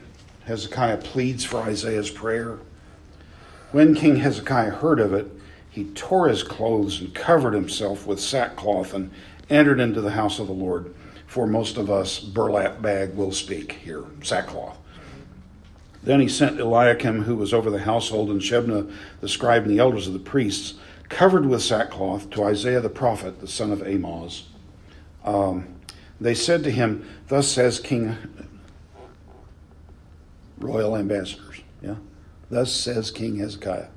[0.45, 2.59] Hezekiah pleads for Isaiah's prayer.
[3.71, 5.27] When King Hezekiah heard of it,
[5.69, 9.11] he tore his clothes and covered himself with sackcloth and
[9.49, 10.93] entered into the house of the Lord.
[11.27, 14.77] For most of us, burlap bag will speak here, sackcloth.
[16.01, 19.79] Then he sent Eliakim, who was over the household, and Shebna, the scribe, and the
[19.79, 20.75] elders of the priests,
[21.09, 24.45] covered with sackcloth, to Isaiah the prophet, the son of Amoz.
[25.25, 25.75] Um,
[26.19, 28.15] they said to him, Thus says King,
[30.57, 31.95] royal ambassadors, yeah?
[32.49, 33.89] Thus says King Hezekiah.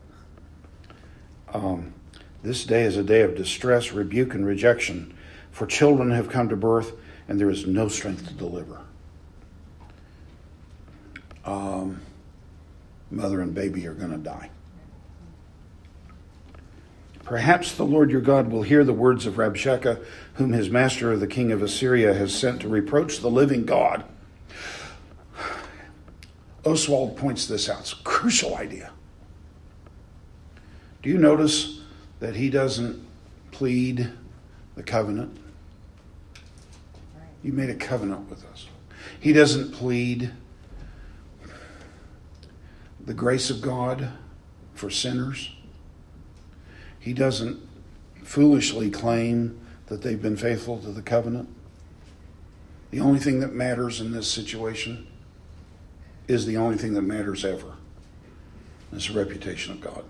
[1.55, 1.95] Um,
[2.43, 5.15] this day is a day of distress, rebuke, and rejection,
[5.53, 6.95] for children have come to birth,
[7.31, 8.81] and there is no strength to deliver.
[11.45, 12.03] Um,
[13.09, 14.51] mother and baby are going to die.
[17.23, 21.29] Perhaps the Lord your God will hear the words of Rabshakeh, whom his master, the
[21.29, 24.03] king of Assyria, has sent to reproach the living God.
[26.65, 27.81] Oswalt points this out.
[27.81, 28.91] It's a crucial idea.
[31.01, 31.81] Do you notice
[32.19, 33.07] that he doesn't
[33.53, 34.11] plead
[34.75, 35.39] the covenant?
[37.43, 38.67] You made a covenant with us.
[39.19, 40.31] He doesn't plead
[43.05, 44.13] the grace of God
[44.75, 45.53] for sinners.
[46.99, 47.61] He doesn't
[48.23, 51.49] foolishly claim that they've been faithful to the covenant.
[52.91, 55.07] The only thing that matters in this situation
[56.29, 57.75] is the only thing that matters ever.
[58.93, 60.05] It's the reputation of God.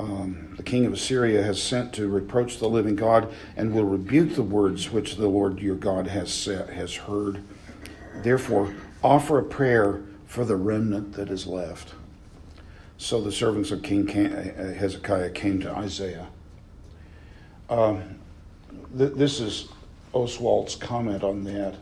[0.00, 4.34] Um, the king of Assyria has sent to reproach the living God and will rebuke
[4.34, 7.42] the words which the Lord your God has said, has heard.
[8.22, 11.92] Therefore, offer a prayer for the remnant that is left.
[12.96, 16.28] So the servants of King uh, Hezekiah came to Isaiah.
[17.68, 18.20] Um,
[18.96, 19.68] th- this is
[20.14, 21.74] Oswalt's comment on that,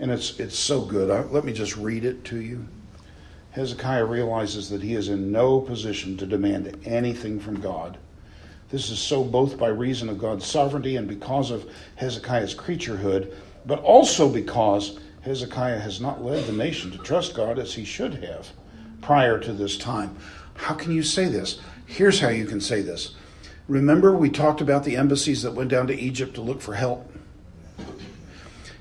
[0.00, 1.08] and it's it's so good.
[1.08, 2.66] I, let me just read it to you.
[3.58, 7.98] Hezekiah realizes that he is in no position to demand anything from God.
[8.70, 13.34] This is so both by reason of God's sovereignty and because of Hezekiah's creaturehood,
[13.66, 18.22] but also because Hezekiah has not led the nation to trust God as he should
[18.22, 18.48] have
[19.02, 20.16] prior to this time.
[20.54, 21.58] How can you say this?
[21.84, 23.16] Here's how you can say this.
[23.66, 27.12] Remember, we talked about the embassies that went down to Egypt to look for help?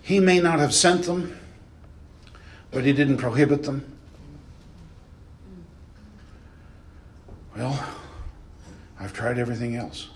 [0.04, 1.36] He may not have sent them,
[2.70, 3.97] but he didn't prohibit them.
[7.58, 7.84] Well,
[9.00, 10.10] I've tried everything else.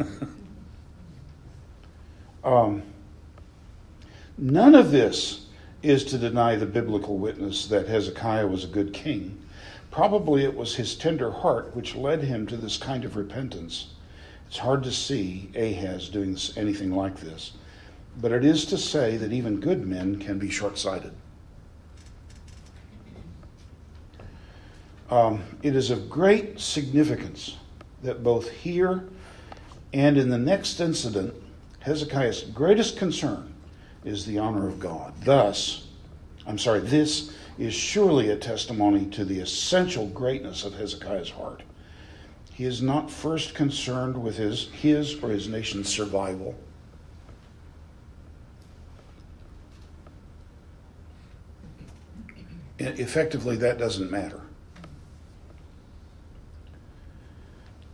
[2.44, 2.82] um,
[4.36, 5.46] none of this
[5.84, 9.40] is to deny the biblical witness that Hezekiah was a good king.
[9.92, 13.94] Probably it was his tender heart which led him to this kind of repentance.
[14.48, 17.52] It's hard to see Ahaz doing anything like this,
[18.20, 21.12] but it is to say that even good men can be short sighted.
[25.10, 27.56] Um, it is of great significance
[28.02, 29.08] that both here
[29.92, 31.34] and in the next incident,
[31.80, 33.52] Hezekiah's greatest concern
[34.04, 35.12] is the honor of God.
[35.24, 35.88] Thus,
[36.46, 41.62] I'm sorry, this is surely a testimony to the essential greatness of Hezekiah's heart.
[42.52, 46.54] He is not first concerned with his, his or his nation's survival.
[52.78, 54.42] Effectively, that doesn't matter.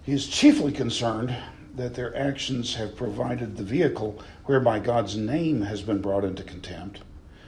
[0.06, 1.36] He is chiefly concerned
[1.74, 7.00] that their actions have provided the vehicle whereby God's name has been brought into contempt.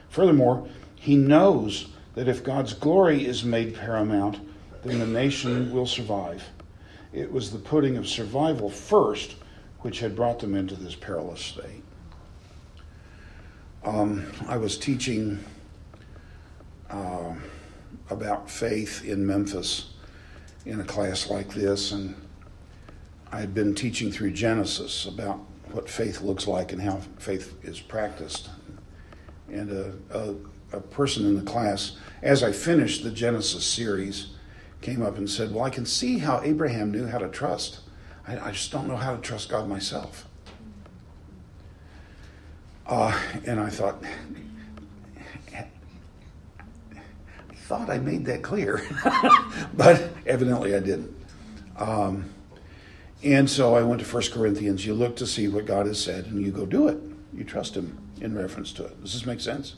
[0.08, 1.86] Furthermore, he knows
[2.16, 4.40] that if God's glory is made paramount,
[4.82, 6.42] then the nation will survive.
[7.12, 9.36] It was the putting of survival first
[9.82, 11.84] which had brought them into this perilous state.
[13.84, 15.38] Um, I was teaching
[16.90, 17.34] uh,
[18.10, 19.90] about faith in Memphis
[20.66, 22.16] in a class like this, and
[23.30, 25.40] I had been teaching through Genesis about
[25.72, 28.48] what faith looks like and how faith is practiced.
[29.50, 30.34] And a, a,
[30.76, 34.28] a, person in the class, as I finished the Genesis series,
[34.80, 37.80] came up and said, Well, I can see how Abraham knew how to trust.
[38.26, 40.26] I, I just don't know how to trust God myself.
[42.86, 44.02] Uh, and I thought,
[45.54, 45.66] I
[47.54, 48.86] thought I made that clear,
[49.74, 51.14] but evidently I didn't.
[51.76, 52.30] Um,
[53.22, 54.86] and so I went to 1 Corinthians.
[54.86, 56.98] You look to see what God has said and you go do it.
[57.32, 59.00] You trust Him in reference to it.
[59.02, 59.74] Does this make sense?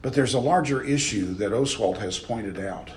[0.00, 2.90] But there's a larger issue that Oswalt has pointed out.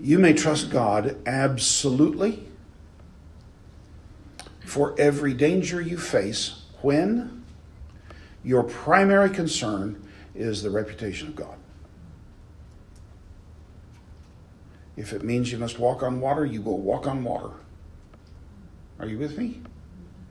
[0.00, 2.46] You may trust God absolutely
[4.64, 7.44] for every danger you face when
[8.44, 10.02] your primary concern
[10.34, 11.56] is the reputation of God.
[14.96, 17.50] If it means you must walk on water, you will walk on water.
[18.98, 19.60] Are you with me?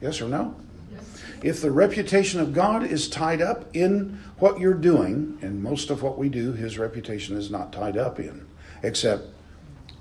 [0.01, 0.55] Yes or no?
[0.91, 1.23] Yes.
[1.43, 6.01] If the reputation of God is tied up in what you're doing, and most of
[6.01, 8.47] what we do, his reputation is not tied up in,
[8.81, 9.23] except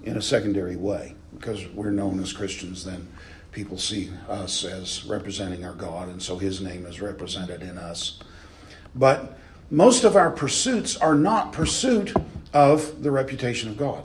[0.03, 3.07] in a secondary way, because we're known as Christians, then
[3.53, 8.19] people see us as representing our God, and so his name is represented in us.
[8.95, 9.39] But
[9.71, 12.15] most of our pursuits are not pursuit
[12.53, 14.05] of the reputation of God.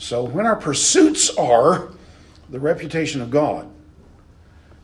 [0.00, 1.90] So when our pursuits are
[2.48, 3.70] the reputation of God,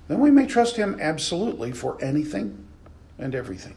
[0.09, 2.67] then we may trust Him absolutely for anything
[3.19, 3.75] and everything.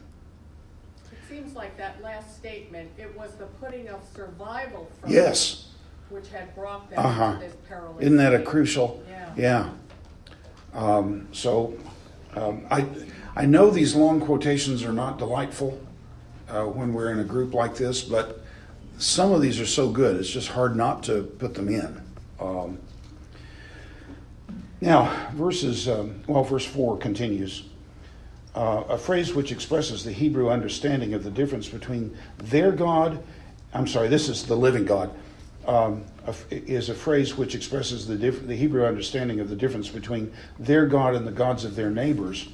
[1.10, 5.68] It seems like that last statement, it was the putting of survival from yes.
[6.10, 7.32] which had brought them uh-huh.
[7.32, 9.02] to this perilous Isn't that a crucial?
[9.08, 9.32] Yeah.
[9.34, 9.70] yeah.
[10.74, 11.74] Um, so
[12.36, 12.84] um, I,
[13.34, 15.80] I know these long quotations are not delightful
[16.50, 18.39] uh, when we're in a group like this, but
[19.00, 22.02] some of these are so good, it's just hard not to put them in.
[22.38, 22.78] Um,
[24.82, 27.64] now, verses, um, well, verse 4 continues.
[28.54, 33.22] Uh, a phrase which expresses the Hebrew understanding of the difference between their God,
[33.72, 35.10] I'm sorry, this is the living God,
[35.66, 36.04] um,
[36.50, 40.84] is a phrase which expresses the, diff- the Hebrew understanding of the difference between their
[40.86, 42.48] God and the gods of their neighbors.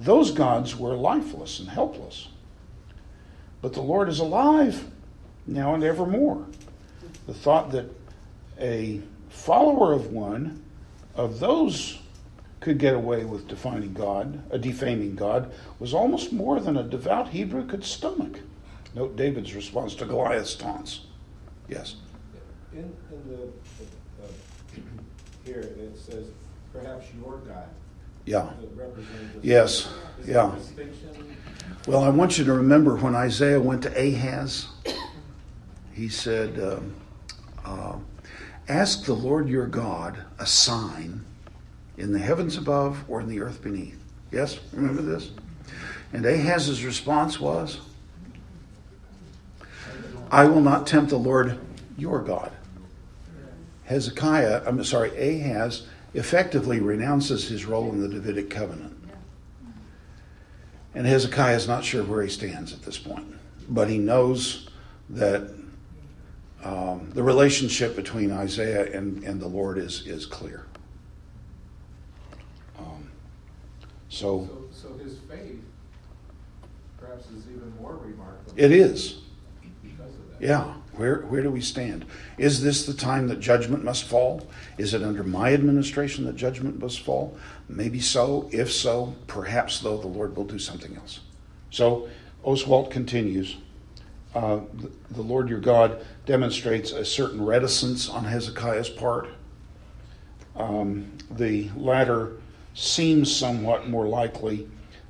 [0.00, 2.28] Those gods were lifeless and helpless.
[3.60, 4.90] But the Lord is alive
[5.46, 6.46] now and evermore.
[7.26, 7.86] The thought that
[8.58, 10.62] a follower of one
[11.14, 11.98] of those
[12.60, 17.28] could get away with defining God, a defaming God, was almost more than a devout
[17.28, 18.38] Hebrew could stomach.
[18.94, 21.06] Note David's response to Goliath's taunts.
[21.68, 21.96] Yes.
[22.72, 22.78] In,
[23.10, 23.42] in the
[24.22, 24.28] uh,
[25.44, 26.26] here it says
[26.72, 27.68] perhaps your God.
[28.24, 28.50] Yeah.
[29.42, 29.88] Yes.
[30.24, 30.54] Yeah.
[31.88, 34.68] Well, I want you to remember when Isaiah went to Ahaz
[35.94, 36.94] he said, um,
[37.64, 37.96] uh,
[38.68, 41.24] Ask the Lord your God a sign
[41.96, 44.02] in the heavens above or in the earth beneath.
[44.30, 44.60] Yes?
[44.72, 45.30] Remember this?
[46.12, 47.80] And Ahaz's response was,
[50.30, 51.58] I will not tempt the Lord
[51.98, 52.52] your God.
[53.84, 58.96] Hezekiah, I'm sorry, Ahaz effectively renounces his role in the Davidic covenant.
[60.94, 63.26] And Hezekiah is not sure where he stands at this point,
[63.68, 64.68] but he knows
[65.10, 65.50] that
[66.62, 70.66] um, the relationship between Isaiah and, and the Lord is, is clear.
[72.78, 73.10] Um,
[74.08, 75.60] so, so, so, his faith
[76.98, 78.52] perhaps is even more remarkable.
[78.56, 79.18] It is.
[80.40, 80.74] Yeah.
[80.96, 82.04] Where, where do we stand?
[82.36, 84.46] Is this the time that judgment must fall?
[84.76, 87.36] Is it under my administration that judgment must fall?
[87.68, 88.48] Maybe so.
[88.52, 91.20] If so, perhaps, though, the Lord will do something else.
[91.70, 92.08] So
[92.44, 93.56] Oswalt continues
[94.34, 94.60] uh,
[95.10, 99.28] the, Lord your God demonstrates a certain reticence on Hezekiah's part.
[100.56, 102.32] Um, the latter
[102.74, 104.68] seems somewhat more likely.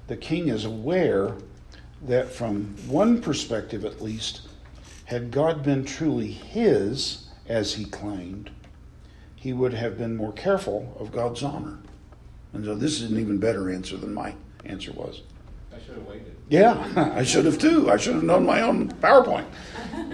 [0.09, 1.37] The king is aware
[2.03, 4.49] that from one perspective at least,
[5.05, 8.51] had God been truly his, as he claimed,
[9.37, 11.79] he would have been more careful of God's honor.
[12.53, 15.23] And so this is an even better answer than my answer was.
[15.75, 16.32] I should have waited.
[16.49, 17.91] Yeah, I should have too.
[17.91, 19.47] I should have known my own PowerPoint.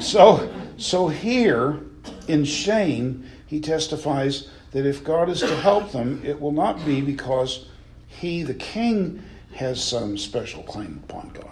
[0.00, 1.80] So, so here
[2.28, 7.00] in shame, he testifies that if God is to help them, it will not be
[7.00, 7.66] because
[8.06, 9.20] he, the king,
[9.54, 11.50] has some special claim upon God.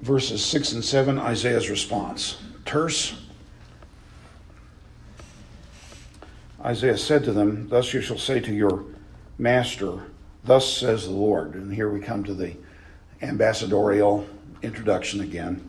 [0.00, 2.38] Verses 6 and 7, Isaiah's response.
[2.64, 3.14] Terse.
[6.64, 8.84] Isaiah said to them, Thus you shall say to your
[9.36, 10.04] master,
[10.46, 11.54] Thus says the Lord.
[11.54, 12.54] And here we come to the
[13.20, 14.26] ambassadorial
[14.62, 15.68] introduction again.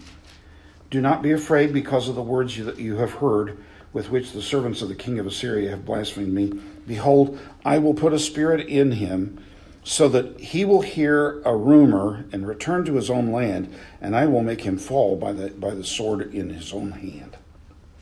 [0.89, 3.57] Do not be afraid because of the words that you have heard,
[3.91, 6.59] with which the servants of the king of Assyria have blasphemed me.
[6.85, 9.43] Behold, I will put a spirit in him,
[9.83, 14.27] so that he will hear a rumor and return to his own land, and I
[14.27, 17.35] will make him fall by the by the sword in his own hand,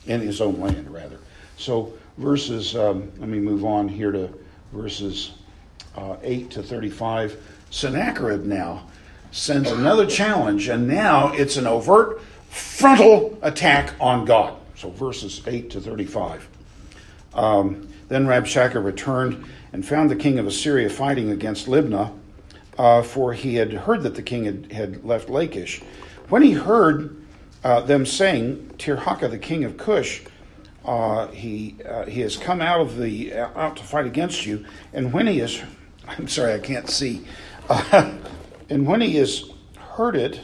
[0.06, 1.20] in his own land rather.
[1.58, 2.76] So verses.
[2.76, 4.30] Um, let me move on here to
[4.74, 5.32] verses
[5.96, 7.42] uh, 8 to 35.
[7.70, 8.88] Sennacherib now
[9.32, 14.58] sends another challenge, and now it's an overt frontal attack on God.
[14.76, 16.48] So verses 8 to 35.
[17.34, 22.14] Um, then Rabshakeh returned and found the king of Assyria fighting against Libnah,
[22.78, 25.82] uh, for he had heard that the king had, had left Lachish.
[26.30, 27.18] When he heard
[27.64, 30.22] uh, them saying, Tirhaka, the king of Cush,
[30.86, 34.66] uh, he uh, he has come out of the uh, out to fight against you,
[34.94, 35.62] and when he is,
[36.08, 37.26] I'm sorry, I can't see,
[37.70, 38.12] uh,
[38.70, 40.42] and when he has heard it,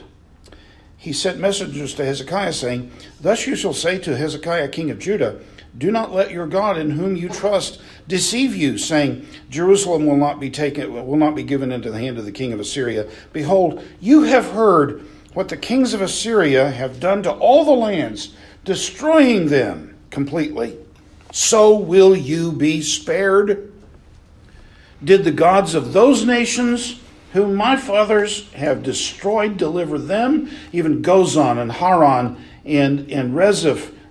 [0.98, 5.40] he sent messengers to Hezekiah, saying, Thus you shall say to Hezekiah, king of Judah,
[5.76, 10.40] Do not let your God in whom you trust deceive you, saying, Jerusalem will not
[10.40, 13.10] be taken will not be given into the hand of the king of Assyria.
[13.34, 15.04] Behold, you have heard
[15.34, 20.78] what the kings of Assyria have done to all the lands, destroying them completely.
[21.32, 23.71] So will you be spared.
[25.04, 27.00] Did the gods of those nations
[27.34, 30.52] whom my fathers have destroyed deliver them?
[30.72, 33.38] Even Gozan and Haran and, and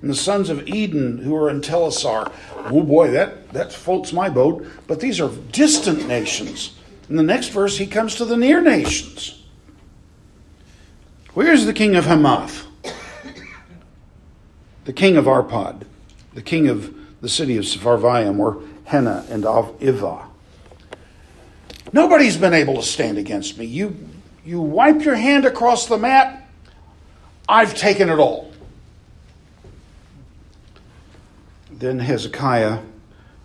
[0.03, 2.33] and the sons of Eden who are in Telassar.
[2.57, 4.67] Oh boy, that, that floats my boat.
[4.87, 6.77] But these are distant nations.
[7.09, 9.45] In the next verse, he comes to the near nations.
[11.35, 12.67] Where's the king of Hamath?
[14.85, 15.85] The king of Arpad
[16.33, 20.30] the king of the city of Sepharvaim, or Hena and of Ivah.
[21.93, 23.65] Nobody's been able to stand against me.
[23.65, 23.97] You,
[24.45, 26.49] you wipe your hand across the map,
[27.49, 28.53] I've taken it all.
[31.73, 32.81] Then Hezekiah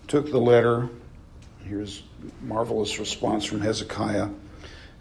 [0.07, 0.89] took the letter.
[1.63, 2.03] Here's
[2.41, 4.29] marvelous response from Hezekiah.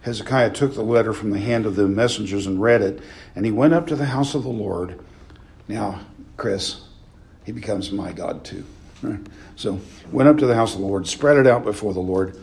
[0.03, 3.03] Hezekiah took the letter from the hand of the messengers and read it,
[3.35, 5.01] and he went up to the house of the Lord.
[5.69, 6.01] Now,
[6.37, 6.83] Chris,
[7.45, 8.65] he becomes my God too.
[9.57, 9.79] So
[10.11, 12.43] went up to the house of the Lord, spread it out before the Lord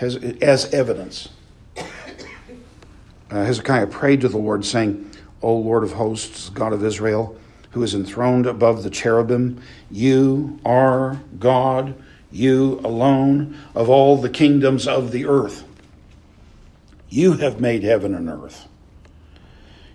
[0.00, 1.28] as, as evidence.
[1.78, 5.10] Uh, Hezekiah prayed to the Lord, saying,
[5.42, 7.36] O Lord of hosts, God of Israel,
[7.70, 11.94] who is enthroned above the cherubim, you are God,
[12.30, 15.64] you alone of all the kingdoms of the earth.
[17.08, 18.68] You have made heaven and earth.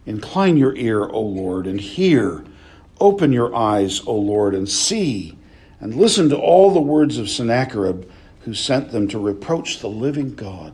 [0.06, 2.44] Incline your ear, O Lord, and hear
[3.02, 5.36] Open your eyes, O Lord, and see,
[5.80, 8.08] and listen to all the words of Sennacherib,
[8.44, 10.74] who sent them to reproach the living God.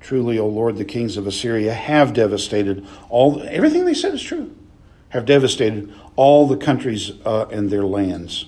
[0.00, 4.54] Truly, O Lord, the kings of Assyria have devastated all, everything they said is true,
[5.10, 8.46] have devastated all the countries uh, and their lands.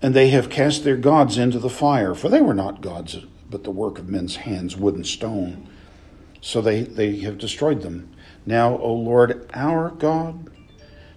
[0.00, 3.18] And they have cast their gods into the fire, for they were not gods,
[3.50, 5.68] but the work of men's hands, wood and stone.
[6.40, 8.14] So they, they have destroyed them.
[8.46, 10.50] Now, O Lord, our God,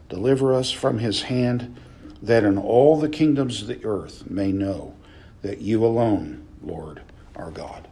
[0.10, 1.78] deliver us from his hand,
[2.22, 4.96] that in all the kingdoms of the earth may know
[5.42, 7.02] that you alone, Lord,
[7.36, 7.88] are God.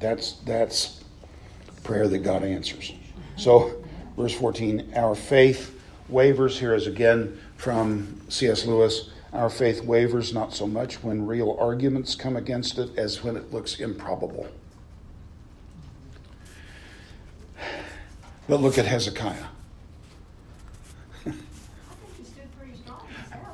[0.00, 1.02] That's that's
[1.84, 2.92] prayer that God answers.
[3.36, 3.82] So,
[4.16, 8.66] verse 14, our faith wavers here is again from C.S.
[8.66, 9.10] Lewis.
[9.32, 13.52] Our faith wavers not so much when real arguments come against it as when it
[13.52, 14.46] looks improbable.
[18.48, 19.46] But look at Hezekiah.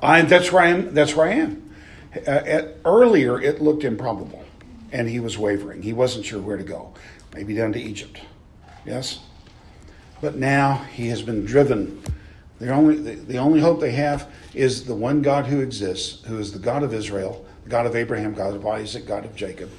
[0.02, 0.94] I, that's where I am.
[0.94, 1.74] That's where I am.
[2.16, 4.44] Uh, at, earlier, it looked improbable,
[4.92, 5.82] and he was wavering.
[5.82, 6.94] He wasn't sure where to go.
[7.34, 8.20] Maybe down to Egypt.
[8.86, 9.20] Yes,
[10.20, 12.02] but now he has been driven.
[12.58, 16.38] The only the, the only hope they have is the one God who exists, who
[16.38, 19.70] is the God of Israel, the God of Abraham, God of Isaac, God of Jacob,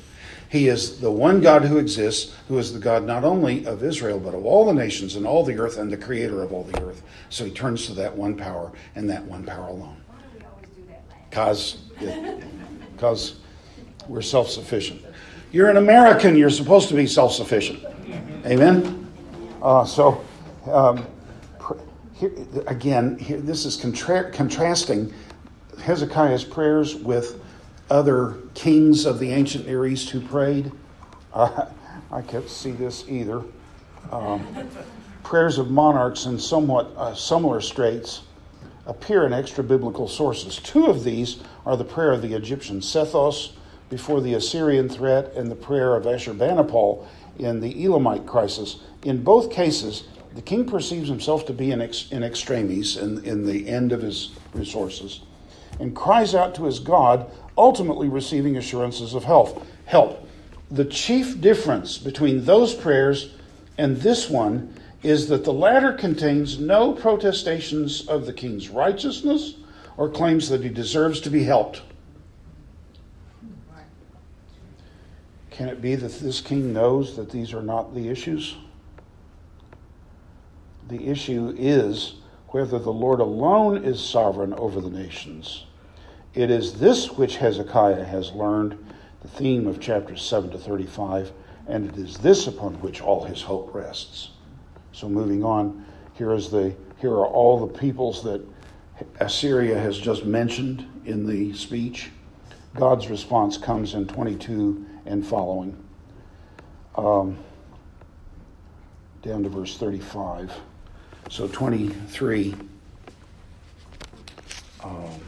[0.49, 4.19] He is the one God who exists, who is the God not only of Israel,
[4.19, 6.81] but of all the nations and all the earth and the creator of all the
[6.81, 7.03] earth.
[7.29, 9.97] So he turns to that one power and that one power alone.
[10.07, 10.69] Why do we always
[11.29, 11.77] Because
[12.99, 13.35] because
[14.07, 15.01] we're self sufficient.
[15.51, 17.83] You're an American, you're supposed to be self sufficient.
[18.45, 19.07] Amen?
[19.61, 20.23] Uh, so,
[20.69, 21.05] um,
[22.13, 22.31] here,
[22.67, 25.13] again, here, this is contra- contrasting
[25.81, 27.41] Hezekiah's prayers with
[27.89, 30.71] other kings of the ancient Near East who prayed.
[31.33, 31.67] Uh,
[32.11, 33.43] I can't see this either.
[34.11, 34.45] Um,
[35.23, 38.23] prayers of monarchs in somewhat uh, similar straits
[38.89, 40.57] appear in extra biblical sources.
[40.57, 43.53] Two of these are the prayer of the Egyptian Sethos
[43.89, 47.05] before the Assyrian threat and the prayer of Ashurbanipal
[47.37, 48.77] in the Elamite crisis.
[49.03, 53.45] In both cases, the king perceives himself to be in, ex- in extremis, in, in
[53.45, 55.21] the end of his resources,
[55.79, 59.65] and cries out to his God, ultimately receiving assurances of help.
[59.85, 60.27] Help.
[60.71, 63.33] The chief difference between those prayers
[63.77, 69.55] and this one is that the latter contains no protestations of the king's righteousness
[69.97, 71.81] or claims that he deserves to be helped.
[75.51, 78.55] Can it be that this king knows that these are not the issues?
[80.87, 82.15] The issue is
[82.47, 85.65] whether the Lord alone is sovereign over the nations.
[86.33, 88.77] It is this which Hezekiah has learned,
[89.21, 91.31] the theme of chapters 7 to 35,
[91.67, 94.29] and it is this upon which all his hope rests.
[94.99, 95.85] So moving on,
[96.15, 98.45] here is the here are all the peoples that
[99.21, 102.09] Assyria has just mentioned in the speech.
[102.75, 105.81] God's response comes in 22 and following,
[106.97, 107.37] um,
[109.21, 110.51] down to verse 35.
[111.29, 112.55] So 23.
[114.83, 115.21] Um,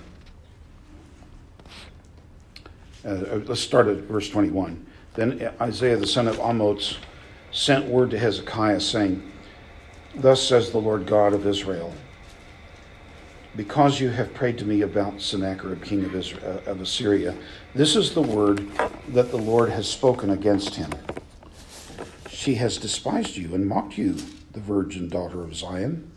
[3.05, 3.11] uh,
[3.45, 4.86] let's start at verse 21.
[5.13, 6.97] Then Isaiah the son of Amoz
[7.53, 9.32] sent word to Hezekiah, saying,
[10.16, 11.93] Thus says the Lord God of Israel,
[13.55, 17.36] because you have prayed to me about Sennacherib, king of, Israel, of Assyria,
[17.74, 18.70] this is the word
[19.09, 20.91] that the Lord has spoken against him.
[22.30, 24.18] She has despised you and mocked you,
[24.51, 26.12] the virgin daughter of Zion.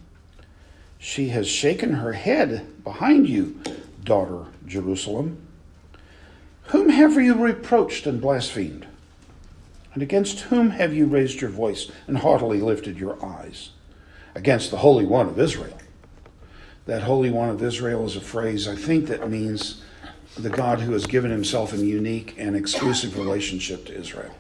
[0.99, 3.61] She has shaken her head behind you,
[4.03, 5.38] daughter Jerusalem.
[6.68, 8.86] Whom have you reproached and blasphemed?
[9.92, 13.70] And against whom have you raised your voice and haughtily lifted your eyes?
[14.35, 15.78] Against the Holy One of Israel.
[16.87, 19.82] That Holy One of Israel is a phrase I think that means
[20.37, 24.35] the God who has given himself a unique and exclusive relationship to Israel.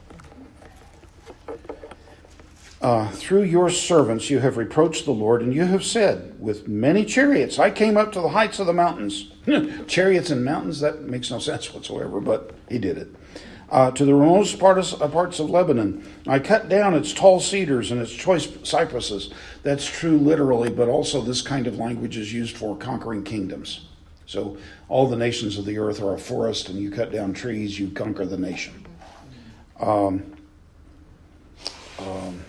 [2.84, 7.06] Uh, through your servants you have reproached the Lord, and you have said, With many
[7.06, 9.30] chariots I came up to the heights of the mountains.
[9.86, 13.08] chariots and mountains, that makes no sense whatsoever, but he did it.
[13.70, 17.90] Uh, to the remotest parts, uh, parts of Lebanon, I cut down its tall cedars
[17.90, 19.32] and its choice cypresses.
[19.62, 23.86] That's true literally, but also this kind of language is used for conquering kingdoms.
[24.26, 24.56] So
[24.88, 27.90] all the nations of the earth are a forest, and you cut down trees, you
[27.90, 28.86] conquer the nation.
[29.80, 30.22] Um,
[31.98, 32.40] um,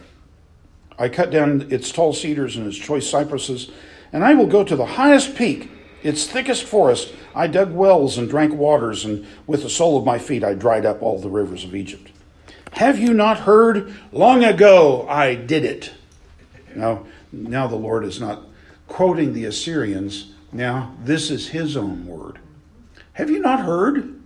[0.98, 3.72] I cut down its tall cedars and its choice cypresses,
[4.14, 5.70] and I will go to the highest peak,
[6.06, 7.12] its thickest forest.
[7.34, 10.86] I dug wells and drank waters, and with the sole of my feet I dried
[10.86, 12.12] up all the rivers of Egypt.
[12.74, 13.92] Have you not heard?
[14.12, 15.94] Long ago I did it.
[16.76, 18.44] Now, now the Lord is not
[18.88, 20.32] quoting the Assyrians.
[20.52, 22.38] Now, this is his own word.
[23.14, 24.22] Have you not heard?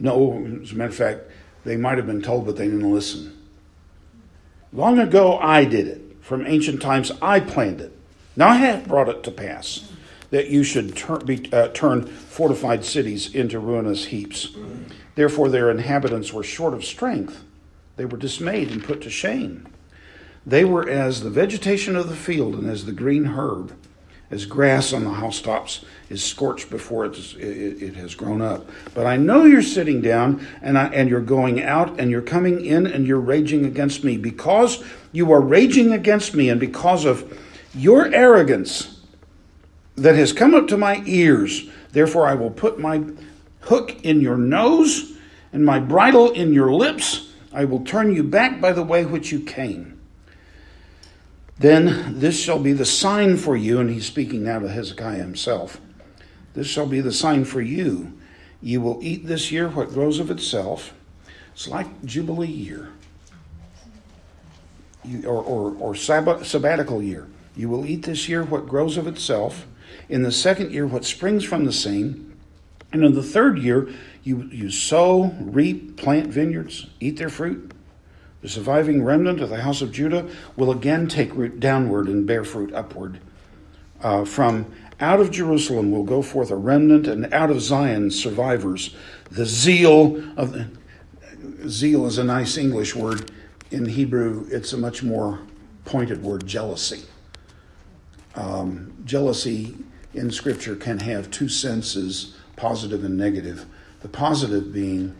[0.00, 1.20] No, as a matter of fact,
[1.64, 3.36] they might have been told, but they didn't listen.
[4.72, 6.16] Long ago I did it.
[6.22, 7.94] From ancient times I planned it.
[8.36, 9.92] Now I have brought it to pass
[10.30, 14.56] that you should turn, be, uh, turn fortified cities into ruinous heaps.
[15.14, 17.42] Therefore their inhabitants were short of strength.
[17.96, 19.66] They were dismayed and put to shame.
[20.46, 23.74] They were as the vegetation of the field and as the green herb,
[24.30, 28.68] as grass on the housetops is scorched before it, it, has grown up.
[28.94, 32.64] But I know you're sitting down and, I, and you're going out and you're coming
[32.64, 37.38] in and you're raging against me because you are raging against me and because of
[37.74, 38.97] your arrogance
[40.02, 41.68] that has come up to my ears.
[41.92, 43.02] Therefore, I will put my
[43.62, 45.16] hook in your nose
[45.52, 47.32] and my bridle in your lips.
[47.52, 50.00] I will turn you back by the way which you came.
[51.58, 55.80] Then this shall be the sign for you, and he's speaking now to Hezekiah himself.
[56.54, 58.12] This shall be the sign for you.
[58.62, 60.94] You will eat this year what grows of itself.
[61.52, 62.90] It's like Jubilee year,
[65.04, 67.26] you, or, or, or sabbat, sabbatical year.
[67.56, 69.66] You will eat this year what grows of itself.
[70.08, 72.36] In the second year, what springs from the same.
[72.92, 73.88] And in the third year,
[74.24, 77.72] you, you sow, reap, plant vineyards, eat their fruit.
[78.40, 82.44] The surviving remnant of the house of Judah will again take root downward and bear
[82.44, 83.20] fruit upward.
[84.00, 88.94] Uh, from out of Jerusalem will go forth a remnant, and out of Zion survivors.
[89.30, 90.68] The zeal of the,
[91.68, 93.30] zeal is a nice English word.
[93.70, 95.40] In Hebrew, it's a much more
[95.84, 97.04] pointed word jealousy.
[98.34, 99.76] Um, jealousy
[100.18, 103.66] in Scripture can have two senses positive and negative.
[104.00, 105.16] The positive being,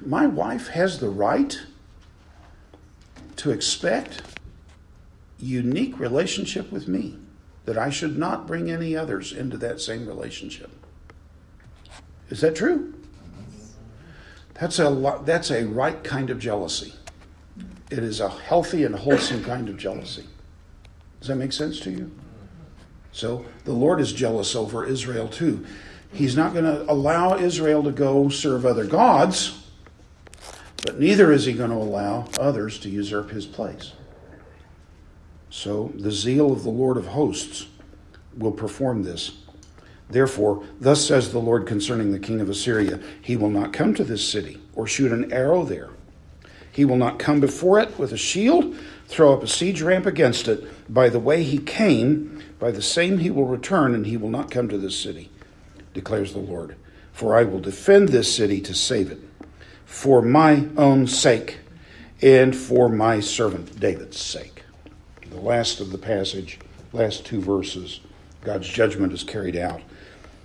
[0.00, 1.60] my wife has the right
[3.36, 4.22] to expect
[5.38, 7.18] unique relationship with me
[7.64, 10.70] that I should not bring any others into that same relationship.
[12.30, 12.94] Is that true?
[14.54, 16.94] That's a that's a right kind of jealousy.
[17.90, 20.26] It is a healthy and wholesome kind of jealousy.
[21.20, 22.10] Does that make sense to you?
[23.12, 25.64] So the Lord is jealous over Israel too.
[26.12, 29.66] He's not going to allow Israel to go serve other gods,
[30.84, 33.92] but neither is he going to allow others to usurp his place.
[35.48, 37.66] So the zeal of the Lord of hosts
[38.36, 39.32] will perform this.
[40.08, 44.04] Therefore, thus says the Lord concerning the king of Assyria He will not come to
[44.04, 45.90] this city or shoot an arrow there.
[46.70, 48.74] He will not come before it with a shield,
[49.06, 50.92] throw up a siege ramp against it.
[50.92, 54.48] By the way he came, by the same he will return, and he will not
[54.48, 55.28] come to this city
[55.94, 56.76] declares the Lord.
[57.12, 59.18] For I will defend this city to save it,
[59.84, 61.58] for my own sake,
[62.22, 64.62] and for my servant David's sake.
[65.28, 66.60] The last of the passage,
[66.92, 67.98] last two verses,
[68.42, 69.82] God's judgment is carried out.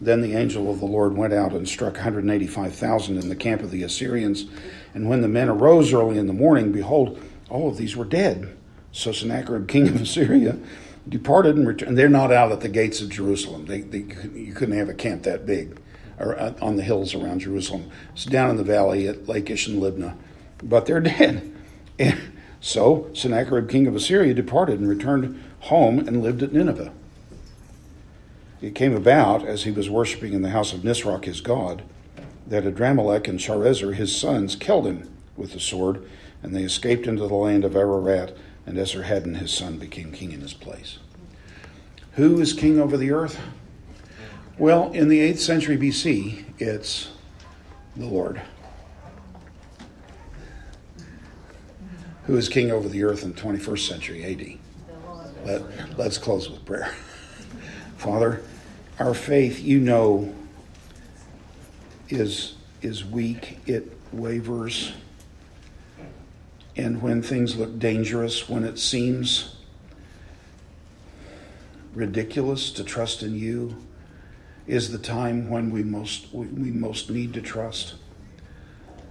[0.01, 3.69] Then the angel of the Lord went out and struck 185,000 in the camp of
[3.69, 4.47] the Assyrians.
[4.95, 8.57] And when the men arose early in the morning, behold, all of these were dead.
[8.91, 10.57] So Sennacherib, king of Assyria,
[11.09, 11.97] departed and returned.
[11.97, 13.65] They're not out at the gates of Jerusalem.
[13.65, 15.79] They, they, you couldn't have a camp that big
[16.19, 17.89] or uh, on the hills around Jerusalem.
[18.13, 20.15] It's down in the valley at Lachish and Libnah.
[20.63, 21.53] But they're dead.
[21.99, 22.19] And
[22.59, 26.93] so Sennacherib, king of Assyria, departed and returned home and lived at Nineveh.
[28.61, 31.83] It came about, as he was worshiping in the house of Nisroch, his god,
[32.47, 36.03] that Adrammelech and Sharezer, his sons, killed him with the sword,
[36.41, 38.35] and they escaped into the land of Ararat
[38.67, 40.99] and Esarhaddon, his son, became king in his place.
[42.13, 43.39] Who is king over the earth?
[44.57, 47.09] Well, in the 8th century BC, it's
[47.95, 48.41] the Lord.
[52.25, 55.45] Who is king over the earth in the 21st century AD?
[55.45, 56.93] Let, let's close with prayer.
[57.97, 58.43] Father,
[58.99, 60.35] our faith, you know,
[62.09, 64.91] is, is weak, it wavers
[66.77, 69.55] and when things look dangerous, when it seems
[71.93, 73.75] ridiculous to trust in you,
[74.67, 77.95] is the time when we most we most need to trust.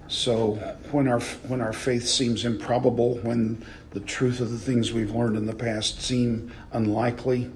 [0.07, 0.55] So
[0.93, 5.37] when our when our faith seems improbable, when the truth of the things we've learned
[5.37, 7.51] in the past seem unlikely,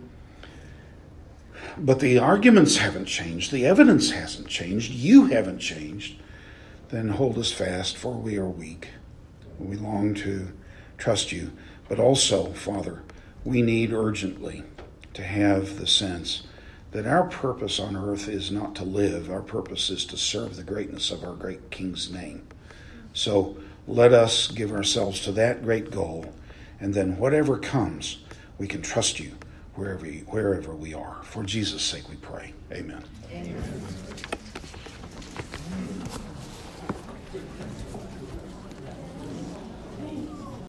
[1.78, 6.16] but the arguments haven't changed, the evidence hasn't changed, you haven't changed,
[6.88, 8.88] then hold us fast, for we are weak.
[9.60, 10.52] We long to
[10.98, 11.52] trust you.
[11.88, 13.02] But also, Father,
[13.44, 14.64] we need urgently
[15.14, 16.42] to have the sense
[16.92, 20.62] that our purpose on earth is not to live, our purpose is to serve the
[20.62, 22.46] greatness of our great King's name.
[23.12, 23.56] So
[23.86, 26.32] let us give ourselves to that great goal,
[26.80, 28.18] and then whatever comes,
[28.58, 29.32] we can trust you
[29.74, 31.18] wherever, wherever we are.
[31.22, 32.54] For Jesus' sake we pray.
[32.72, 33.04] Amen.
[33.32, 33.62] Amen.